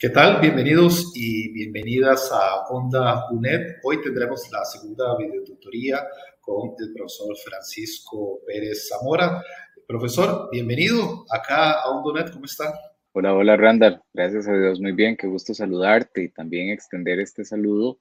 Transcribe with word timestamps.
¿Qué 0.00 0.10
tal? 0.10 0.40
Bienvenidos 0.40 1.10
y 1.16 1.52
bienvenidas 1.52 2.30
a 2.30 2.68
Onda 2.68 3.28
UNED. 3.32 3.78
Hoy 3.82 4.00
tendremos 4.00 4.48
la 4.52 4.64
segunda 4.64 5.16
videotutoría 5.18 6.06
con 6.40 6.70
el 6.78 6.92
profesor 6.94 7.36
Francisco 7.36 8.38
Pérez 8.46 8.88
Zamora. 8.88 9.42
Profesor, 9.88 10.50
bienvenido 10.52 11.26
acá 11.28 11.80
a 11.80 11.90
Onda 11.90 12.12
UNED. 12.12 12.32
¿Cómo 12.32 12.44
está? 12.44 12.72
Hola, 13.10 13.34
hola 13.34 13.56
Randall. 13.56 14.00
Gracias 14.14 14.46
a 14.46 14.56
Dios, 14.56 14.80
muy 14.80 14.92
bien. 14.92 15.16
Qué 15.16 15.26
gusto 15.26 15.52
saludarte 15.52 16.22
y 16.22 16.28
también 16.28 16.68
extender 16.68 17.18
este 17.18 17.44
saludo 17.44 17.98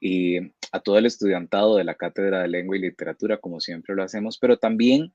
y 0.00 0.38
a 0.72 0.80
todo 0.82 0.96
el 0.96 1.04
estudiantado 1.04 1.76
de 1.76 1.84
la 1.84 1.94
Cátedra 1.94 2.40
de 2.40 2.48
Lengua 2.48 2.78
y 2.78 2.80
Literatura, 2.80 3.36
como 3.36 3.60
siempre 3.60 3.94
lo 3.94 4.02
hacemos, 4.02 4.38
pero 4.38 4.56
también 4.56 5.12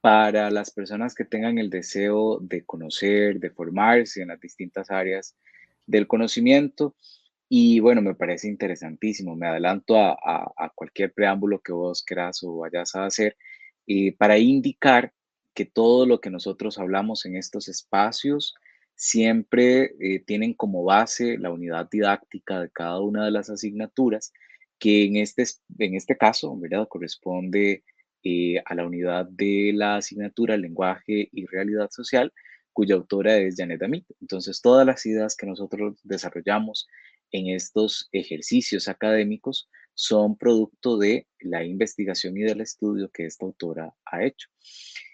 para 0.00 0.50
las 0.50 0.70
personas 0.70 1.14
que 1.14 1.26
tengan 1.26 1.58
el 1.58 1.68
deseo 1.68 2.38
de 2.40 2.64
conocer, 2.64 3.40
de 3.40 3.50
formarse 3.50 4.22
en 4.22 4.28
las 4.28 4.40
distintas 4.40 4.90
áreas 4.90 5.36
del 5.86 6.06
conocimiento. 6.06 6.94
Y 7.48 7.80
bueno, 7.80 8.02
me 8.02 8.14
parece 8.14 8.48
interesantísimo. 8.48 9.36
Me 9.36 9.46
adelanto 9.46 9.96
a, 9.98 10.72
cualquier 10.74 11.12
preámbulo 11.12 11.60
que 11.60 11.72
vos 11.72 12.04
querás 12.04 12.42
o 12.42 12.58
vayas 12.58 12.94
a 12.96 13.06
hacer 13.06 13.36
y 13.86 14.10
para 14.10 14.38
indicar 14.38 15.12
que 15.54 15.64
todo 15.64 16.06
lo 16.06 16.20
que 16.20 16.30
nosotros 16.30 16.78
hablamos 16.78 17.24
en 17.24 17.36
estos 17.36 17.68
espacios 17.68 18.54
siempre 18.94 19.94
eh, 20.00 20.22
tienen 20.26 20.54
como 20.54 20.84
base 20.84 21.38
la 21.38 21.50
unidad 21.50 21.88
didáctica 21.90 22.60
de 22.60 22.70
cada 22.70 23.00
una 23.00 23.24
de 23.24 23.30
las 23.30 23.48
asignaturas, 23.48 24.32
que 24.78 25.04
en 25.04 25.16
este, 25.16 25.44
en 25.78 25.94
este 25.94 26.16
caso, 26.16 26.56
¿verdad? 26.58 26.88
Corresponde 26.88 27.84
eh, 28.22 28.62
a 28.64 28.74
la 28.74 28.84
unidad 28.86 29.26
de 29.26 29.72
la 29.74 29.96
asignatura 29.96 30.56
Lenguaje 30.56 31.28
y 31.30 31.46
Realidad 31.46 31.90
Social, 31.90 32.32
cuya 32.76 32.94
autora 32.94 33.38
es 33.38 33.54
Janet 33.56 33.82
Amit. 33.82 34.04
Entonces, 34.20 34.60
todas 34.60 34.86
las 34.86 35.06
ideas 35.06 35.34
que 35.34 35.46
nosotros 35.46 35.98
desarrollamos 36.02 36.86
en 37.32 37.48
estos 37.48 38.10
ejercicios 38.12 38.86
académicos 38.86 39.70
son 39.94 40.36
producto 40.36 40.98
de 40.98 41.26
la 41.40 41.64
investigación 41.64 42.36
y 42.36 42.42
del 42.42 42.60
estudio 42.60 43.10
que 43.10 43.24
esta 43.24 43.46
autora 43.46 43.94
ha 44.04 44.22
hecho. 44.22 44.48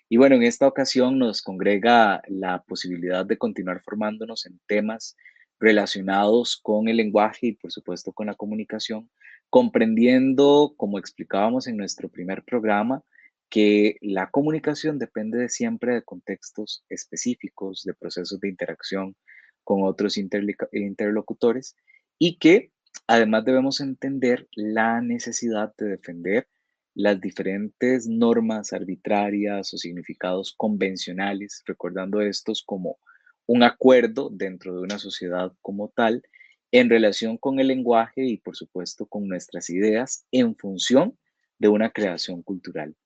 Y 0.08 0.16
bueno, 0.16 0.34
en 0.34 0.42
esta 0.42 0.66
ocasión 0.66 1.20
nos 1.20 1.40
congrega 1.40 2.20
la 2.26 2.64
posibilidad 2.64 3.24
de 3.24 3.38
continuar 3.38 3.80
formándonos 3.84 4.44
en 4.44 4.58
temas 4.66 5.16
relacionados 5.60 6.58
con 6.60 6.88
el 6.88 6.96
lenguaje 6.96 7.46
y 7.46 7.52
por 7.52 7.70
supuesto 7.70 8.12
con 8.12 8.26
la 8.26 8.34
comunicación, 8.34 9.08
comprendiendo, 9.50 10.74
como 10.76 10.98
explicábamos 10.98 11.68
en 11.68 11.76
nuestro 11.76 12.08
primer 12.08 12.42
programa, 12.42 13.04
que 13.52 13.98
la 14.00 14.30
comunicación 14.30 14.98
depende 14.98 15.50
siempre 15.50 15.92
de 15.92 16.02
contextos 16.02 16.86
específicos, 16.88 17.82
de 17.84 17.92
procesos 17.92 18.40
de 18.40 18.48
interacción 18.48 19.14
con 19.62 19.82
otros 19.82 20.16
interlocutores 20.16 21.76
y 22.18 22.38
que 22.38 22.72
además 23.06 23.44
debemos 23.44 23.82
entender 23.82 24.48
la 24.52 25.02
necesidad 25.02 25.74
de 25.76 25.84
defender 25.84 26.48
las 26.94 27.20
diferentes 27.20 28.08
normas 28.08 28.72
arbitrarias 28.72 29.74
o 29.74 29.76
significados 29.76 30.54
convencionales, 30.56 31.62
recordando 31.66 32.22
estos 32.22 32.62
como 32.64 32.96
un 33.44 33.64
acuerdo 33.64 34.30
dentro 34.32 34.74
de 34.74 34.80
una 34.80 34.98
sociedad 34.98 35.52
como 35.60 35.90
tal 35.90 36.22
en 36.70 36.88
relación 36.88 37.36
con 37.36 37.60
el 37.60 37.68
lenguaje 37.68 38.24
y 38.24 38.38
por 38.38 38.56
supuesto 38.56 39.04
con 39.04 39.28
nuestras 39.28 39.68
ideas 39.68 40.24
en 40.32 40.56
función 40.56 41.18
de 41.58 41.68
una 41.68 41.90
creación 41.90 42.42
cultural. 42.42 42.96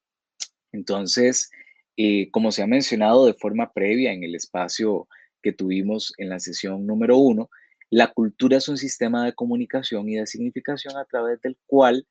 Entonces, 0.72 1.50
eh, 1.96 2.30
como 2.30 2.52
se 2.52 2.62
ha 2.62 2.66
mencionado 2.66 3.26
de 3.26 3.34
forma 3.34 3.72
previa 3.72 4.12
en 4.12 4.22
el 4.22 4.34
espacio 4.34 5.08
que 5.42 5.52
tuvimos 5.52 6.12
en 6.18 6.28
la 6.28 6.40
sesión 6.40 6.86
número 6.86 7.16
uno, 7.16 7.50
la 7.88 8.12
cultura 8.12 8.56
es 8.56 8.68
un 8.68 8.76
sistema 8.76 9.24
de 9.24 9.32
comunicación 9.32 10.08
y 10.08 10.16
de 10.16 10.26
significación 10.26 10.96
a 10.96 11.04
través 11.04 11.40
del 11.40 11.56
cual 11.66 12.06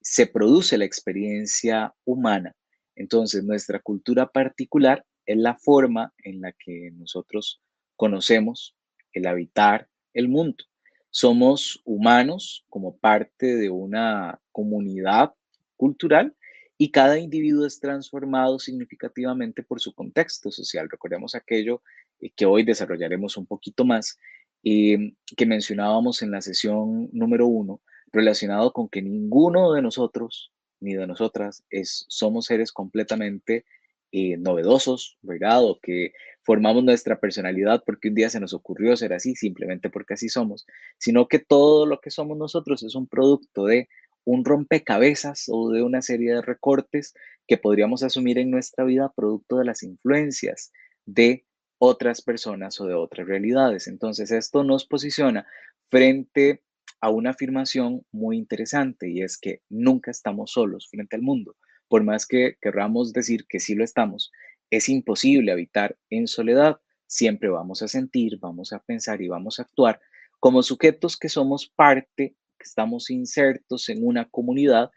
se 0.00 0.26
produce 0.26 0.76
la 0.76 0.84
experiencia 0.84 1.94
humana. 2.04 2.54
Entonces, 2.94 3.42
nuestra 3.42 3.80
cultura 3.80 4.30
particular 4.30 5.04
es 5.26 5.38
la 5.38 5.56
forma 5.56 6.12
en 6.22 6.42
la 6.42 6.52
que 6.52 6.90
nosotros 6.92 7.60
conocemos 7.96 8.76
el 9.12 9.26
habitar 9.26 9.88
el 10.12 10.28
mundo. 10.28 10.64
Somos 11.10 11.80
humanos 11.84 12.64
como 12.68 12.96
parte 12.96 13.56
de 13.56 13.70
una 13.70 14.40
comunidad 14.52 15.32
cultural 15.76 16.34
y 16.76 16.90
cada 16.90 17.18
individuo 17.18 17.66
es 17.66 17.80
transformado 17.80 18.58
significativamente 18.58 19.62
por 19.62 19.80
su 19.80 19.94
contexto 19.94 20.50
social. 20.50 20.88
Recordemos 20.90 21.34
aquello 21.34 21.82
eh, 22.20 22.30
que 22.34 22.46
hoy 22.46 22.64
desarrollaremos 22.64 23.36
un 23.36 23.46
poquito 23.46 23.84
más, 23.84 24.18
eh, 24.64 25.12
que 25.36 25.46
mencionábamos 25.46 26.22
en 26.22 26.30
la 26.30 26.40
sesión 26.40 27.08
número 27.12 27.46
uno, 27.46 27.80
relacionado 28.12 28.72
con 28.72 28.88
que 28.88 29.02
ninguno 29.02 29.72
de 29.72 29.82
nosotros 29.82 30.52
ni 30.80 30.94
de 30.94 31.06
nosotras 31.06 31.64
es, 31.70 32.04
somos 32.08 32.46
seres 32.46 32.72
completamente 32.72 33.64
eh, 34.12 34.36
novedosos, 34.36 35.18
¿verdad? 35.22 35.64
O 35.64 35.80
que 35.80 36.12
formamos 36.42 36.84
nuestra 36.84 37.18
personalidad 37.18 37.82
porque 37.84 38.08
un 38.08 38.14
día 38.14 38.30
se 38.30 38.38
nos 38.38 38.52
ocurrió 38.52 38.96
ser 38.96 39.12
así, 39.12 39.34
simplemente 39.34 39.90
porque 39.90 40.14
así 40.14 40.28
somos, 40.28 40.66
sino 40.98 41.26
que 41.26 41.40
todo 41.40 41.84
lo 41.86 42.00
que 42.00 42.10
somos 42.10 42.36
nosotros 42.36 42.82
es 42.84 42.94
un 42.94 43.08
producto 43.08 43.64
de 43.64 43.88
un 44.24 44.44
rompecabezas 44.44 45.46
o 45.48 45.70
de 45.70 45.82
una 45.82 46.02
serie 46.02 46.34
de 46.34 46.42
recortes 46.42 47.14
que 47.46 47.58
podríamos 47.58 48.02
asumir 48.02 48.38
en 48.38 48.50
nuestra 48.50 48.84
vida 48.84 49.12
producto 49.14 49.58
de 49.58 49.64
las 49.64 49.82
influencias 49.82 50.72
de 51.06 51.44
otras 51.78 52.22
personas 52.22 52.80
o 52.80 52.86
de 52.86 52.94
otras 52.94 53.26
realidades. 53.26 53.86
Entonces, 53.86 54.30
esto 54.30 54.64
nos 54.64 54.86
posiciona 54.86 55.46
frente 55.90 56.62
a 57.00 57.10
una 57.10 57.30
afirmación 57.30 58.06
muy 58.12 58.38
interesante 58.38 59.10
y 59.10 59.22
es 59.22 59.36
que 59.38 59.60
nunca 59.68 60.10
estamos 60.10 60.52
solos 60.52 60.88
frente 60.90 61.16
al 61.16 61.22
mundo. 61.22 61.56
Por 61.88 62.02
más 62.02 62.26
que 62.26 62.56
querramos 62.62 63.12
decir 63.12 63.44
que 63.46 63.60
sí 63.60 63.74
lo 63.74 63.84
estamos, 63.84 64.32
es 64.70 64.88
imposible 64.88 65.52
habitar 65.52 65.98
en 66.08 66.26
soledad. 66.26 66.80
Siempre 67.06 67.50
vamos 67.50 67.82
a 67.82 67.88
sentir, 67.88 68.38
vamos 68.40 68.72
a 68.72 68.78
pensar 68.78 69.20
y 69.20 69.28
vamos 69.28 69.58
a 69.58 69.64
actuar 69.64 70.00
como 70.40 70.62
sujetos 70.62 71.18
que 71.18 71.28
somos 71.28 71.70
parte 71.76 72.34
estamos 72.64 73.10
insertos 73.10 73.88
en 73.88 74.06
una 74.06 74.28
comunidad 74.28 74.90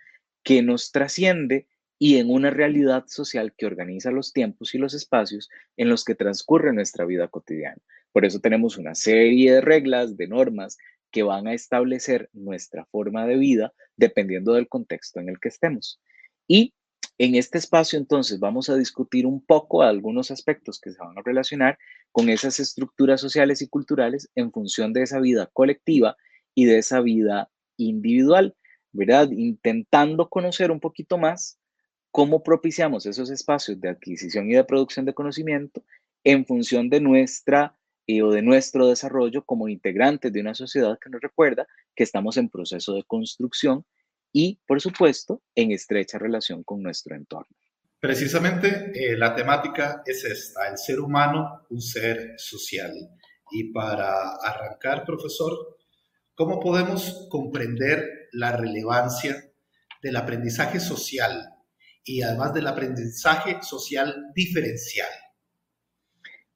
que 0.44 0.61
nos 0.61 0.91
trasciende 0.91 1.67
y 2.00 2.17
en 2.17 2.29
una 2.29 2.50
realidad 2.50 3.05
social 3.07 3.53
que 3.57 3.66
organiza 3.66 4.11
los 4.11 4.33
tiempos 4.33 4.73
y 4.73 4.78
los 4.78 4.94
espacios 4.94 5.50
en 5.77 5.89
los 5.89 6.03
que 6.03 6.16
transcurre 6.16 6.73
nuestra 6.73 7.06
vida 7.06 7.27
cotidiana. 7.27 7.81
Por 8.11 8.25
eso 8.25 8.39
tenemos 8.39 8.77
una 8.77 8.95
serie 8.95 9.53
de 9.53 9.61
reglas, 9.61 10.16
de 10.17 10.27
normas 10.27 10.77
que 11.11 11.23
van 11.23 11.47
a 11.47 11.53
establecer 11.53 12.29
nuestra 12.33 12.85
forma 12.85 13.25
de 13.25 13.38
vida 13.38 13.73
dependiendo 13.95 14.53
del 14.53 14.67
contexto 14.67 15.19
en 15.19 15.29
el 15.29 15.39
que 15.39 15.50
estemos. 15.50 16.00
Y 16.47 16.73
en 17.17 17.35
este 17.35 17.57
espacio 17.57 17.97
entonces 17.97 18.39
vamos 18.39 18.69
a 18.69 18.75
discutir 18.75 19.25
un 19.25 19.44
poco 19.44 19.81
algunos 19.81 20.29
aspectos 20.29 20.80
que 20.80 20.92
se 20.92 21.00
van 21.00 21.18
a 21.18 21.24
relacionar 21.25 21.80
con 22.12 22.30
esas 22.30 22.59
estructuras 22.59 23.19
sociales 23.19 23.62
y 23.62 23.68
culturales 23.68 24.30
en 24.36 24.51
función 24.51 24.94
de 24.94 25.03
esa 25.03 25.19
vida 25.19 25.50
colectiva 25.51 26.15
y 26.53 26.65
de 26.65 26.77
esa 26.77 27.01
vida 27.01 27.50
individual, 27.77 28.56
¿verdad? 28.91 29.29
Intentando 29.31 30.29
conocer 30.29 30.71
un 30.71 30.79
poquito 30.79 31.18
más 31.18 31.59
cómo 32.12 32.44
propiciamos 32.44 33.06
esos 33.06 33.29
espacios 33.29 33.79
de 33.79 33.89
adquisición 33.89 34.50
y 34.50 34.56
de 34.56 34.63
producción 34.63 35.06
de 35.06 35.13
conocimiento 35.13 35.83
en 36.24 36.45
función 36.45 36.89
de 36.89 37.00
nuestra 37.00 37.77
eh, 38.07 38.21
o 38.21 38.31
de 38.31 38.41
nuestro 38.41 38.88
desarrollo 38.88 39.44
como 39.44 39.68
integrantes 39.68 40.31
de 40.31 40.41
una 40.41 40.53
sociedad 40.53 40.97
que 41.00 41.09
nos 41.09 41.21
recuerda 41.21 41.68
que 41.95 42.03
estamos 42.03 42.38
en 42.38 42.50
proceso 42.50 42.94
de 42.94 43.03
construcción 43.03 43.85
y, 44.31 44.59
por 44.65 44.81
supuesto, 44.81 45.41
en 45.56 45.71
estrecha 45.71 46.18
relación 46.18 46.63
con 46.63 46.81
nuestro 46.81 47.15
entorno. 47.15 47.56
Precisamente 48.00 48.91
eh, 48.94 49.18
la 49.18 49.35
temática 49.35 50.03
es 50.06 50.23
esta, 50.23 50.69
el 50.69 50.77
ser 50.77 51.00
humano, 51.00 51.65
un 51.69 51.81
ser 51.81 52.33
social. 52.38 52.94
Y 53.51 53.71
para 53.71 54.35
arrancar, 54.35 55.03
profesor, 55.03 55.76
¿Cómo 56.38 56.60
podemos 56.60 57.25
comprender 57.31 58.30
la 58.31 58.56
relevancia 58.56 59.44
del 60.04 60.18
aprendizaje 60.18 60.80
social 60.80 61.50
y 62.04 62.22
además 62.22 62.54
del 62.54 62.68
aprendizaje 62.68 63.57
social 63.63 64.13
diferencial? 64.36 65.10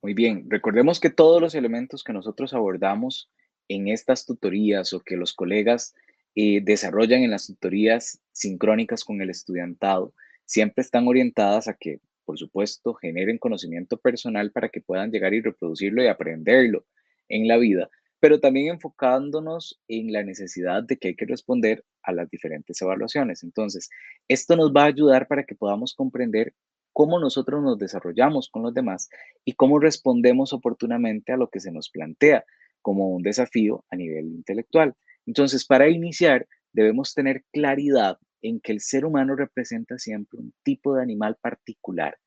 Muy 0.03 0.13
bien, 0.13 0.45
recordemos 0.51 0.99
que 0.99 1.09
todos 1.09 1.41
los 1.41 1.55
elementos 1.55 2.03
que 2.03 2.13
nosotros 2.13 2.53
abordamos 2.53 3.31
en 3.69 3.87
estas 3.87 4.27
tutorías 4.27 4.93
o 4.93 4.99
que 4.99 5.17
los 5.17 5.33
colegas 5.33 5.95
eh, 6.35 6.61
desarrollan 6.61 7.23
en 7.23 7.31
las 7.31 7.47
tutorías 7.47 8.21
sincrónicas 8.33 9.03
con 9.03 9.19
el 9.19 9.31
estudiantado 9.31 10.13
siempre 10.45 10.83
están 10.83 11.07
orientadas 11.07 11.67
a 11.67 11.73
que, 11.73 12.01
por 12.23 12.37
supuesto, 12.37 12.93
generen 12.93 13.39
conocimiento 13.39 13.97
personal 13.97 14.51
para 14.51 14.69
que 14.69 14.81
puedan 14.81 15.09
llegar 15.09 15.33
y 15.33 15.41
reproducirlo 15.41 16.03
y 16.03 16.07
aprenderlo 16.07 16.85
en 17.29 17.47
la 17.47 17.57
vida, 17.57 17.89
pero 18.21 18.39
también 18.39 18.75
enfocándonos 18.75 19.81
en 19.87 20.13
la 20.13 20.23
necesidad 20.23 20.83
de 20.83 20.97
que 20.97 21.09
hay 21.09 21.15
que 21.15 21.25
responder 21.25 21.83
a 22.03 22.13
las 22.13 22.29
diferentes 22.29 22.79
evaluaciones. 22.81 23.43
Entonces, 23.43 23.89
esto 24.27 24.55
nos 24.55 24.71
va 24.71 24.83
a 24.83 24.87
ayudar 24.87 25.27
para 25.27 25.43
que 25.43 25.55
podamos 25.55 25.95
comprender 25.95 26.53
cómo 26.93 27.19
nosotros 27.19 27.63
nos 27.63 27.79
desarrollamos 27.79 28.49
con 28.49 28.61
los 28.61 28.75
demás 28.75 29.09
y 29.43 29.53
cómo 29.53 29.79
respondemos 29.79 30.53
oportunamente 30.53 31.33
a 31.33 31.37
lo 31.37 31.49
que 31.49 31.59
se 31.59 31.71
nos 31.71 31.89
plantea 31.89 32.45
como 32.83 33.09
un 33.09 33.23
desafío 33.23 33.83
a 33.89 33.95
nivel 33.95 34.27
intelectual. 34.27 34.93
Entonces, 35.25 35.65
para 35.65 35.89
iniciar, 35.89 36.47
debemos 36.73 37.15
tener 37.15 37.43
claridad 37.51 38.19
en 38.43 38.61
que 38.61 38.71
el 38.71 38.81
ser 38.81 39.03
humano 39.03 39.35
representa 39.35 39.97
siempre 39.97 40.39
un 40.39 40.53
tipo 40.63 40.95
de 40.95 41.01
animal 41.01 41.37
particular 41.41 42.17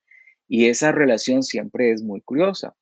y 0.49 0.67
esa 0.67 0.93
relación 0.93 1.45
siempre 1.45 1.93
es 1.93 2.03
muy 2.03 2.21
curiosa. 2.21 2.75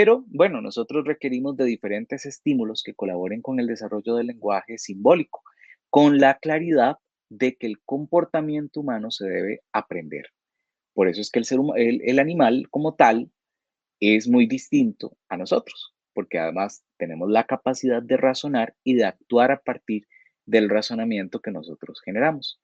Pero 0.00 0.24
bueno, 0.28 0.60
nosotros 0.60 1.04
requerimos 1.04 1.56
de 1.56 1.64
diferentes 1.64 2.24
estímulos 2.24 2.84
que 2.84 2.94
colaboren 2.94 3.42
con 3.42 3.58
el 3.58 3.66
desarrollo 3.66 4.14
del 4.14 4.28
lenguaje 4.28 4.78
simbólico, 4.78 5.42
con 5.90 6.18
la 6.18 6.38
claridad 6.38 6.98
de 7.28 7.56
que 7.56 7.66
el 7.66 7.80
comportamiento 7.80 8.78
humano 8.78 9.10
se 9.10 9.28
debe 9.28 9.62
aprender. 9.72 10.26
Por 10.94 11.08
eso 11.08 11.20
es 11.20 11.32
que 11.32 11.40
el, 11.40 11.46
ser, 11.46 11.58
el, 11.74 12.00
el 12.04 12.20
animal 12.20 12.68
como 12.70 12.94
tal 12.94 13.28
es 13.98 14.28
muy 14.28 14.46
distinto 14.46 15.16
a 15.28 15.36
nosotros, 15.36 15.96
porque 16.14 16.38
además 16.38 16.84
tenemos 16.96 17.28
la 17.28 17.42
capacidad 17.42 18.00
de 18.00 18.18
razonar 18.18 18.76
y 18.84 18.94
de 18.94 19.04
actuar 19.04 19.50
a 19.50 19.60
partir 19.60 20.06
del 20.46 20.68
razonamiento 20.68 21.40
que 21.40 21.50
nosotros 21.50 22.00
generamos. 22.04 22.60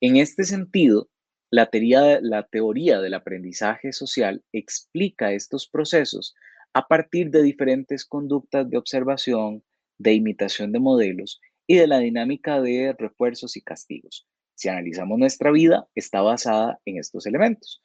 En 0.00 0.16
este 0.16 0.44
sentido, 0.44 1.08
la 1.50 1.70
teoría, 1.70 2.20
la 2.20 2.44
teoría 2.44 3.00
del 3.00 3.14
aprendizaje 3.14 3.92
social 3.92 4.44
explica 4.52 5.32
estos 5.32 5.66
procesos 5.66 6.36
a 6.72 6.86
partir 6.86 7.30
de 7.30 7.42
diferentes 7.42 8.04
conductas 8.04 8.68
de 8.68 8.76
observación, 8.76 9.62
de 9.98 10.14
imitación 10.14 10.72
de 10.72 10.80
modelos 10.80 11.40
y 11.66 11.76
de 11.76 11.86
la 11.86 11.98
dinámica 11.98 12.60
de 12.60 12.94
refuerzos 12.98 13.56
y 13.56 13.62
castigos. 13.62 14.26
Si 14.54 14.68
analizamos 14.68 15.18
nuestra 15.18 15.50
vida, 15.50 15.86
está 15.94 16.20
basada 16.20 16.80
en 16.84 16.98
estos 16.98 17.26
elementos. 17.26 17.80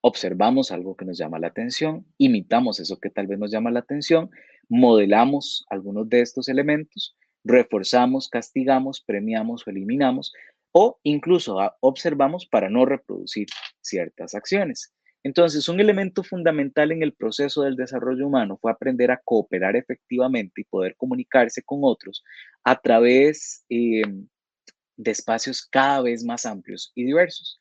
Observamos 0.00 0.70
algo 0.70 0.96
que 0.96 1.04
nos 1.04 1.18
llama 1.18 1.38
la 1.38 1.48
atención, 1.48 2.06
imitamos 2.18 2.80
eso 2.80 2.98
que 2.98 3.10
tal 3.10 3.26
vez 3.26 3.38
nos 3.38 3.50
llama 3.50 3.70
la 3.70 3.80
atención, 3.80 4.30
modelamos 4.68 5.64
algunos 5.68 6.08
de 6.08 6.20
estos 6.20 6.48
elementos, 6.48 7.16
reforzamos, 7.44 8.28
castigamos, 8.28 9.00
premiamos 9.00 9.66
o 9.66 9.70
eliminamos, 9.70 10.32
o 10.72 10.98
incluso 11.04 11.58
observamos 11.80 12.46
para 12.46 12.68
no 12.68 12.84
reproducir 12.84 13.46
ciertas 13.80 14.34
acciones. 14.34 14.92
Entonces, 15.24 15.66
un 15.70 15.80
elemento 15.80 16.22
fundamental 16.22 16.92
en 16.92 17.02
el 17.02 17.14
proceso 17.14 17.62
del 17.62 17.76
desarrollo 17.76 18.26
humano 18.26 18.58
fue 18.60 18.70
aprender 18.70 19.10
a 19.10 19.20
cooperar 19.24 19.74
efectivamente 19.74 20.60
y 20.60 20.64
poder 20.64 20.96
comunicarse 20.96 21.62
con 21.62 21.80
otros 21.82 22.22
a 22.62 22.78
través 22.78 23.64
eh, 23.70 24.02
de 24.96 25.10
espacios 25.10 25.66
cada 25.66 26.02
vez 26.02 26.22
más 26.22 26.44
amplios 26.44 26.92
y 26.94 27.04
diversos. 27.04 27.58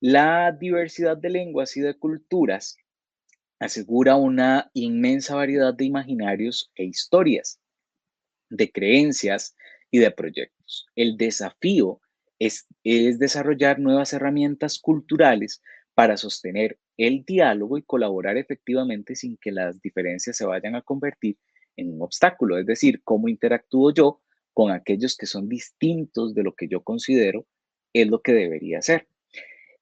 La 0.00 0.52
diversidad 0.52 1.16
de 1.16 1.30
lenguas 1.30 1.74
y 1.78 1.80
de 1.80 1.94
culturas 1.94 2.76
asegura 3.58 4.16
una 4.16 4.70
inmensa 4.74 5.34
variedad 5.34 5.72
de 5.72 5.86
imaginarios 5.86 6.70
e 6.74 6.84
historias, 6.84 7.58
de 8.50 8.70
creencias 8.70 9.56
y 9.90 9.98
de 9.98 10.10
proyectos. 10.10 10.86
El 10.94 11.16
desafío 11.16 12.02
es, 12.38 12.66
es 12.84 13.18
desarrollar 13.18 13.78
nuevas 13.78 14.12
herramientas 14.12 14.78
culturales 14.78 15.62
para 15.94 16.16
sostener 16.16 16.78
el 16.96 17.24
diálogo 17.24 17.78
y 17.78 17.82
colaborar 17.82 18.36
efectivamente 18.36 19.14
sin 19.14 19.36
que 19.36 19.52
las 19.52 19.80
diferencias 19.80 20.36
se 20.36 20.46
vayan 20.46 20.74
a 20.74 20.82
convertir 20.82 21.36
en 21.76 21.92
un 21.92 22.02
obstáculo, 22.02 22.58
es 22.58 22.66
decir, 22.66 23.02
cómo 23.02 23.28
interactúo 23.28 23.92
yo 23.92 24.20
con 24.52 24.70
aquellos 24.70 25.16
que 25.16 25.26
son 25.26 25.48
distintos 25.48 26.34
de 26.34 26.42
lo 26.42 26.54
que 26.54 26.68
yo 26.68 26.82
considero 26.82 27.46
es 27.92 28.08
lo 28.08 28.20
que 28.20 28.32
debería 28.32 28.82
ser. 28.82 29.06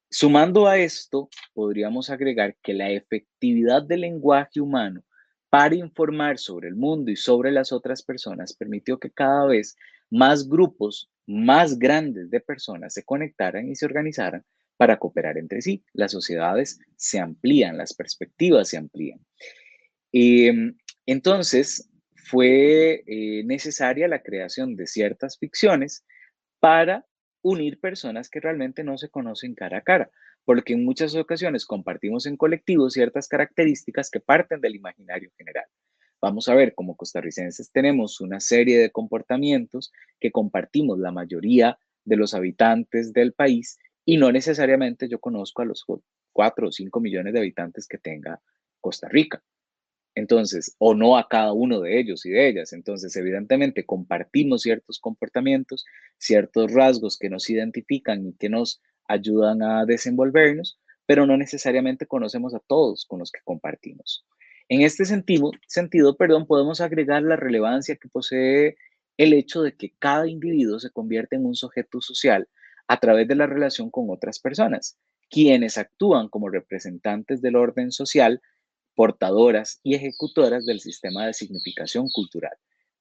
Sumando 0.09 0.67
a 0.67 0.79
esto, 0.79 1.29
podríamos 1.55 2.11
agregar 2.11 2.57
que 2.63 2.75
la 2.75 2.91
efectividad 2.91 3.83
del 3.83 4.03
lenguaje 4.03 4.61
humano 4.61 5.05
para 5.49 5.75
informar 5.75 6.39
sobre 6.39 6.69
el 6.69 6.77
mundo 6.77 7.11
y 7.11 7.17
sobre 7.17 7.53
las 7.53 7.73
otras 7.73 8.03
personas 8.03 8.53
permitió 8.53 8.99
que 8.99 9.11
cada 9.11 9.47
vez 9.47 9.77
más 10.11 10.49
grupos 10.49 11.11
más 11.27 11.79
grandes 11.79 12.29
de 12.31 12.41
personas 12.41 12.93
se 12.95 13.05
conectaran 13.05 13.69
y 13.69 13.77
se 13.77 13.87
organizaran 13.87 14.45
para 14.81 14.99
cooperar 14.99 15.37
entre 15.37 15.61
sí. 15.61 15.85
Las 15.93 16.11
sociedades 16.11 16.81
se 16.97 17.19
amplían, 17.19 17.77
las 17.77 17.93
perspectivas 17.93 18.67
se 18.67 18.79
amplían. 18.79 19.21
Em, 20.11 20.75
entonces, 21.05 21.91
fue 22.15 23.05
eh, 23.07 23.45
necesaria 23.45 24.09
la 24.09 24.23
creación 24.23 24.77
de 24.77 24.87
ciertas 24.87 25.37
ficciones 25.37 26.03
para 26.61 27.05
unir 27.43 27.79
personas 27.79 28.31
que 28.31 28.41
realmente 28.41 28.83
no 28.83 28.97
se 28.97 29.11
conocen 29.11 29.55
cara 29.55 29.77
a 29.77 29.83
cara, 29.83 30.11
porque 30.47 30.73
en 30.73 30.87
muchas 30.87 31.15
ocasiones 31.15 31.67
compartimos 31.67 32.25
en 32.25 32.39
colectivo 32.39 32.89
ciertas 32.89 33.29
características 33.29 34.09
que 34.09 34.21
parten 34.21 34.63
del 34.63 34.77
imaginario 34.77 35.31
general. 35.37 35.67
Vamos 36.23 36.49
a 36.49 36.55
ver, 36.55 36.75
como 36.75 36.97
costarricenses 36.97 37.71
tenemos 37.71 38.23
una 38.23 38.41
serie 38.41 38.79
de 38.79 38.91
comportamientos 38.91 39.93
que 40.19 40.33
compartimos 40.33 40.99
la 40.99 41.13
mayoría 41.13 41.79
de 42.07 42.17
los 42.17 42.33
habitantes 42.33 43.13
del 43.13 43.35
país 43.35 43.77
y 44.11 44.17
no 44.17 44.33
necesariamente 44.33 45.09
yo 45.09 45.21
conozco 45.21 45.63
a 45.63 45.65
los 45.65 45.87
cuatro 46.33 46.67
o 46.67 46.73
cinco 46.73 46.99
millones 46.99 47.33
de 47.33 47.39
habitantes 47.39 47.87
que 47.87 47.97
tenga 47.97 48.41
Costa 48.81 49.09
Rica. 49.09 49.41
Entonces, 50.17 50.75
o 50.79 50.95
no 50.95 51.17
a 51.17 51.29
cada 51.29 51.53
uno 51.53 51.79
de 51.79 52.01
ellos 52.01 52.27
y 52.27 52.31
de 52.31 52.49
ellas. 52.49 52.73
Entonces, 52.73 53.15
evidentemente, 53.15 53.87
compartimos 53.87 54.63
ciertos 54.63 54.99
comportamientos, 54.99 55.85
ciertos 56.19 56.73
rasgos 56.73 57.19
que 57.19 57.31
nos 57.31 57.49
identifican 57.51 58.27
y 58.27 58.33
que 58.33 58.49
nos 58.49 58.83
ayudan 59.07 59.63
a 59.63 59.85
desenvolvernos, 59.85 60.81
pero 61.07 61.25
no 61.25 61.37
necesariamente 61.37 62.07
conocemos 62.07 62.53
a 62.53 62.63
todos 62.67 63.07
con 63.07 63.21
los 63.21 63.31
que 63.31 63.43
compartimos. 63.45 64.27
En 64.69 64.81
este 64.81 65.05
sentido, 65.05 65.53
sentido 65.69 66.17
perdón, 66.17 66.49
podemos 66.49 66.81
agregar 66.81 67.23
la 67.23 67.37
relevancia 67.37 67.95
que 67.95 68.09
posee 68.09 68.77
el 69.17 69.35
hecho 69.35 69.63
de 69.63 69.77
que 69.77 69.93
cada 70.01 70.27
individuo 70.27 70.81
se 70.81 70.91
convierte 70.91 71.37
en 71.37 71.47
un 71.47 71.55
sujeto 71.55 72.01
social 72.01 72.49
a 72.91 72.99
través 72.99 73.29
de 73.29 73.37
la 73.37 73.47
relación 73.47 73.89
con 73.89 74.11
otras 74.11 74.41
personas, 74.41 74.99
quienes 75.31 75.79
actúan 75.79 76.29
como 76.29 76.49
representantes 76.49 77.41
del 77.41 77.55
orden 77.55 77.93
social, 77.93 78.43
portadoras 78.97 79.79
y 79.85 79.95
ejecutoras 79.95 80.67
del 80.67 80.81
sistema 80.81 81.25
de 81.25 81.33
significación 81.33 82.09
cultural. 82.13 82.51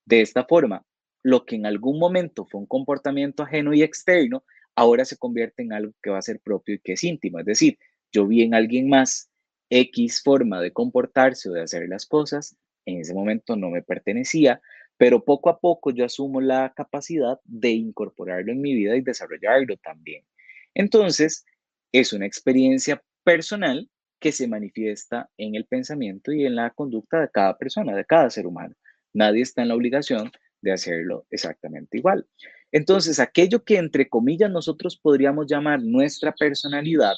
De 0.05 0.21
esta 0.21 0.45
forma, 0.45 0.85
lo 1.23 1.43
que 1.43 1.55
en 1.55 1.65
algún 1.65 1.97
momento 1.97 2.45
fue 2.45 2.61
un 2.61 2.67
comportamiento 2.67 3.41
ajeno 3.41 3.73
y 3.73 3.81
externo, 3.81 4.43
ahora 4.75 5.05
se 5.05 5.17
convierte 5.17 5.63
en 5.63 5.73
algo 5.73 5.93
que 6.03 6.11
va 6.11 6.19
a 6.19 6.21
ser 6.21 6.39
propio 6.39 6.75
y 6.75 6.79
que 6.79 6.93
es 6.93 7.03
íntimo. 7.03 7.39
Es 7.39 7.47
decir, 7.47 7.79
yo 8.11 8.27
vi 8.27 8.43
en 8.43 8.53
alguien 8.53 8.89
más 8.89 9.31
X 9.71 10.21
forma 10.21 10.61
de 10.61 10.71
comportarse 10.71 11.49
o 11.49 11.53
de 11.53 11.63
hacer 11.63 11.89
las 11.89 12.05
cosas, 12.05 12.55
en 12.85 12.99
ese 12.99 13.15
momento 13.15 13.55
no 13.55 13.71
me 13.71 13.81
pertenecía, 13.81 14.61
pero 14.99 15.23
poco 15.23 15.49
a 15.49 15.59
poco 15.61 15.91
yo 15.91 16.03
asumo 16.03 16.41
la 16.41 16.73
capacidad 16.75 17.39
de 17.45 17.69
incorporarlo 17.69 18.51
en 18.51 18.59
mi 18.59 18.73
vida 18.73 18.97
y 18.97 19.01
desarrollarlo 19.01 19.77
también. 19.77 20.25
Entonces, 20.73 21.45
es 21.93 22.11
una 22.11 22.25
experiencia 22.25 23.01
personal 23.23 23.89
que 24.19 24.33
se 24.33 24.45
manifiesta 24.49 25.29
en 25.37 25.55
el 25.55 25.65
pensamiento 25.65 26.33
y 26.33 26.45
en 26.45 26.55
la 26.55 26.71
conducta 26.71 27.21
de 27.21 27.29
cada 27.29 27.57
persona, 27.57 27.95
de 27.95 28.03
cada 28.03 28.29
ser 28.29 28.45
humano. 28.45 28.75
Nadie 29.13 29.41
está 29.41 29.61
en 29.61 29.69
la 29.69 29.75
obligación 29.75 30.33
de 30.59 30.73
hacerlo 30.73 31.25
exactamente 31.31 31.97
igual. 31.97 32.27
Entonces, 32.73 33.21
aquello 33.21 33.63
que 33.63 33.77
entre 33.77 34.09
comillas 34.09 34.51
nosotros 34.51 34.99
podríamos 35.01 35.47
llamar 35.47 35.81
nuestra 35.81 36.33
personalidad 36.33 37.15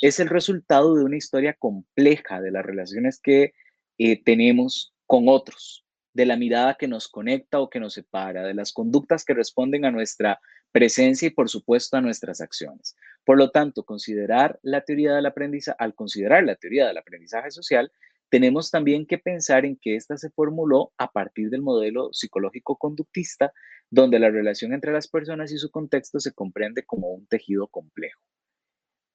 es 0.00 0.20
el 0.20 0.28
resultado 0.28 0.94
de 0.94 1.02
una 1.02 1.16
historia 1.16 1.54
compleja 1.54 2.40
de 2.40 2.52
las 2.52 2.64
relaciones 2.64 3.18
que 3.20 3.54
eh, 3.98 4.22
tenemos 4.22 4.94
con 5.06 5.28
otros, 5.28 5.83
de 6.14 6.26
la 6.26 6.36
mirada 6.36 6.74
que 6.74 6.88
nos 6.88 7.08
conecta 7.08 7.60
o 7.60 7.68
que 7.68 7.80
nos 7.80 7.94
separa, 7.94 8.44
de 8.44 8.54
las 8.54 8.72
conductas 8.72 9.24
que 9.24 9.34
responden 9.34 9.84
a 9.84 9.90
nuestra 9.90 10.40
presencia 10.72 11.28
y 11.28 11.30
por 11.30 11.50
supuesto 11.50 11.96
a 11.96 12.00
nuestras 12.00 12.40
acciones. 12.40 12.96
Por 13.24 13.36
lo 13.36 13.50
tanto, 13.50 13.84
considerar 13.84 14.58
la 14.62 14.80
teoría 14.82 15.14
del 15.14 15.26
aprendizaje, 15.26 15.76
al 15.78 15.94
considerar 15.94 16.44
la 16.44 16.56
teoría 16.56 16.86
del 16.86 16.98
aprendizaje 16.98 17.50
social, 17.50 17.92
tenemos 18.30 18.70
también 18.70 19.06
que 19.06 19.18
pensar 19.18 19.64
en 19.64 19.76
que 19.76 19.96
ésta 19.96 20.16
se 20.16 20.30
formuló 20.30 20.92
a 20.98 21.10
partir 21.10 21.50
del 21.50 21.62
modelo 21.62 22.12
psicológico 22.12 22.76
conductista, 22.76 23.52
donde 23.90 24.18
la 24.18 24.30
relación 24.30 24.72
entre 24.72 24.92
las 24.92 25.08
personas 25.08 25.52
y 25.52 25.58
su 25.58 25.70
contexto 25.70 26.18
se 26.20 26.32
comprende 26.32 26.84
como 26.84 27.08
un 27.08 27.26
tejido 27.26 27.68
complejo. 27.68 28.20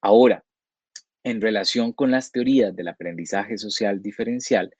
Ahora, 0.02 0.46
en 1.24 1.42
relación 1.42 1.92
con 1.92 2.12
las 2.12 2.32
teorías 2.32 2.76
del 2.76 2.88
aprendizaje 2.88 3.58
social 3.58 4.02
diferencial, 4.02 4.74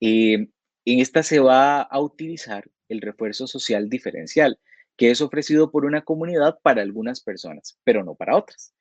eh, 0.00 0.48
en 0.92 1.00
esta 1.00 1.22
se 1.22 1.40
va 1.40 1.82
a 1.82 2.00
utilizar 2.00 2.64
el 2.88 3.00
refuerzo 3.00 3.46
social 3.46 3.88
diferencial, 3.88 4.58
que 4.96 5.10
es 5.10 5.20
ofrecido 5.20 5.70
por 5.70 5.84
una 5.84 6.02
comunidad 6.02 6.58
para 6.62 6.82
algunas 6.82 7.20
personas, 7.20 7.78
pero 7.84 8.04
no 8.04 8.14
para 8.14 8.36
otras, 8.36 8.74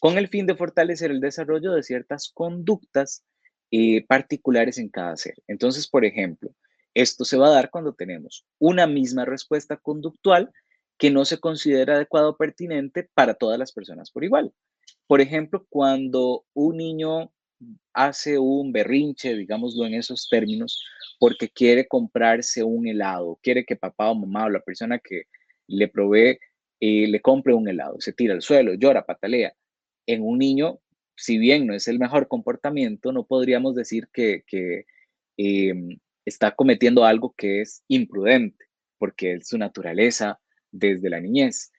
con 0.00 0.18
el 0.18 0.28
fin 0.28 0.46
de 0.46 0.56
fortalecer 0.56 1.10
el 1.10 1.20
desarrollo 1.20 1.72
de 1.72 1.82
ciertas 1.82 2.30
conductas 2.32 3.24
eh, 3.70 4.06
particulares 4.06 4.78
en 4.78 4.88
cada 4.88 5.16
ser. 5.16 5.34
Entonces, 5.46 5.88
por 5.88 6.04
ejemplo, 6.04 6.50
esto 6.94 7.24
se 7.24 7.36
va 7.36 7.48
a 7.48 7.54
dar 7.54 7.70
cuando 7.70 7.94
tenemos 7.94 8.46
una 8.58 8.86
misma 8.86 9.24
respuesta 9.24 9.76
conductual 9.76 10.50
que 10.98 11.10
no 11.10 11.24
se 11.24 11.38
considera 11.38 11.96
adecuada 11.96 12.30
o 12.30 12.36
pertinente 12.36 13.10
para 13.12 13.34
todas 13.34 13.58
las 13.58 13.72
personas 13.72 14.10
por 14.10 14.24
igual. 14.24 14.54
Por 15.06 15.20
ejemplo, 15.20 15.66
cuando 15.68 16.44
un 16.54 16.78
niño 16.78 17.32
hace 17.92 18.38
un 18.38 18.72
berrinche, 18.72 19.34
digámoslo 19.34 19.86
en 19.86 19.94
esos 19.94 20.28
términos, 20.28 20.82
porque 21.18 21.48
quiere 21.48 21.86
comprarse 21.88 22.62
un 22.62 22.86
helado, 22.86 23.38
quiere 23.42 23.64
que 23.64 23.76
papá 23.76 24.10
o 24.10 24.14
mamá 24.14 24.46
o 24.46 24.50
la 24.50 24.60
persona 24.60 24.98
que 24.98 25.24
le 25.66 25.88
provee 25.88 26.38
eh, 26.80 27.06
le 27.08 27.20
compre 27.20 27.54
un 27.54 27.68
helado, 27.68 27.96
se 28.00 28.12
tira 28.12 28.34
al 28.34 28.42
suelo, 28.42 28.74
llora, 28.74 29.06
patalea. 29.06 29.54
En 30.06 30.22
un 30.22 30.38
niño, 30.38 30.80
si 31.16 31.38
bien 31.38 31.66
no 31.66 31.74
es 31.74 31.88
el 31.88 31.98
mejor 31.98 32.28
comportamiento, 32.28 33.12
no 33.12 33.26
podríamos 33.26 33.74
decir 33.74 34.08
que, 34.12 34.44
em, 35.38 35.98
está 36.24 36.54
cometiendo 36.54 37.04
algo 37.04 37.34
que 37.36 37.60
es 37.62 37.82
imprudente, 37.88 38.66
porque 38.98 39.34
es 39.34 39.48
su 39.48 39.58
naturaleza 39.58 40.40
desde 40.70 41.08
la 41.10 41.20
niñez. 41.20 41.72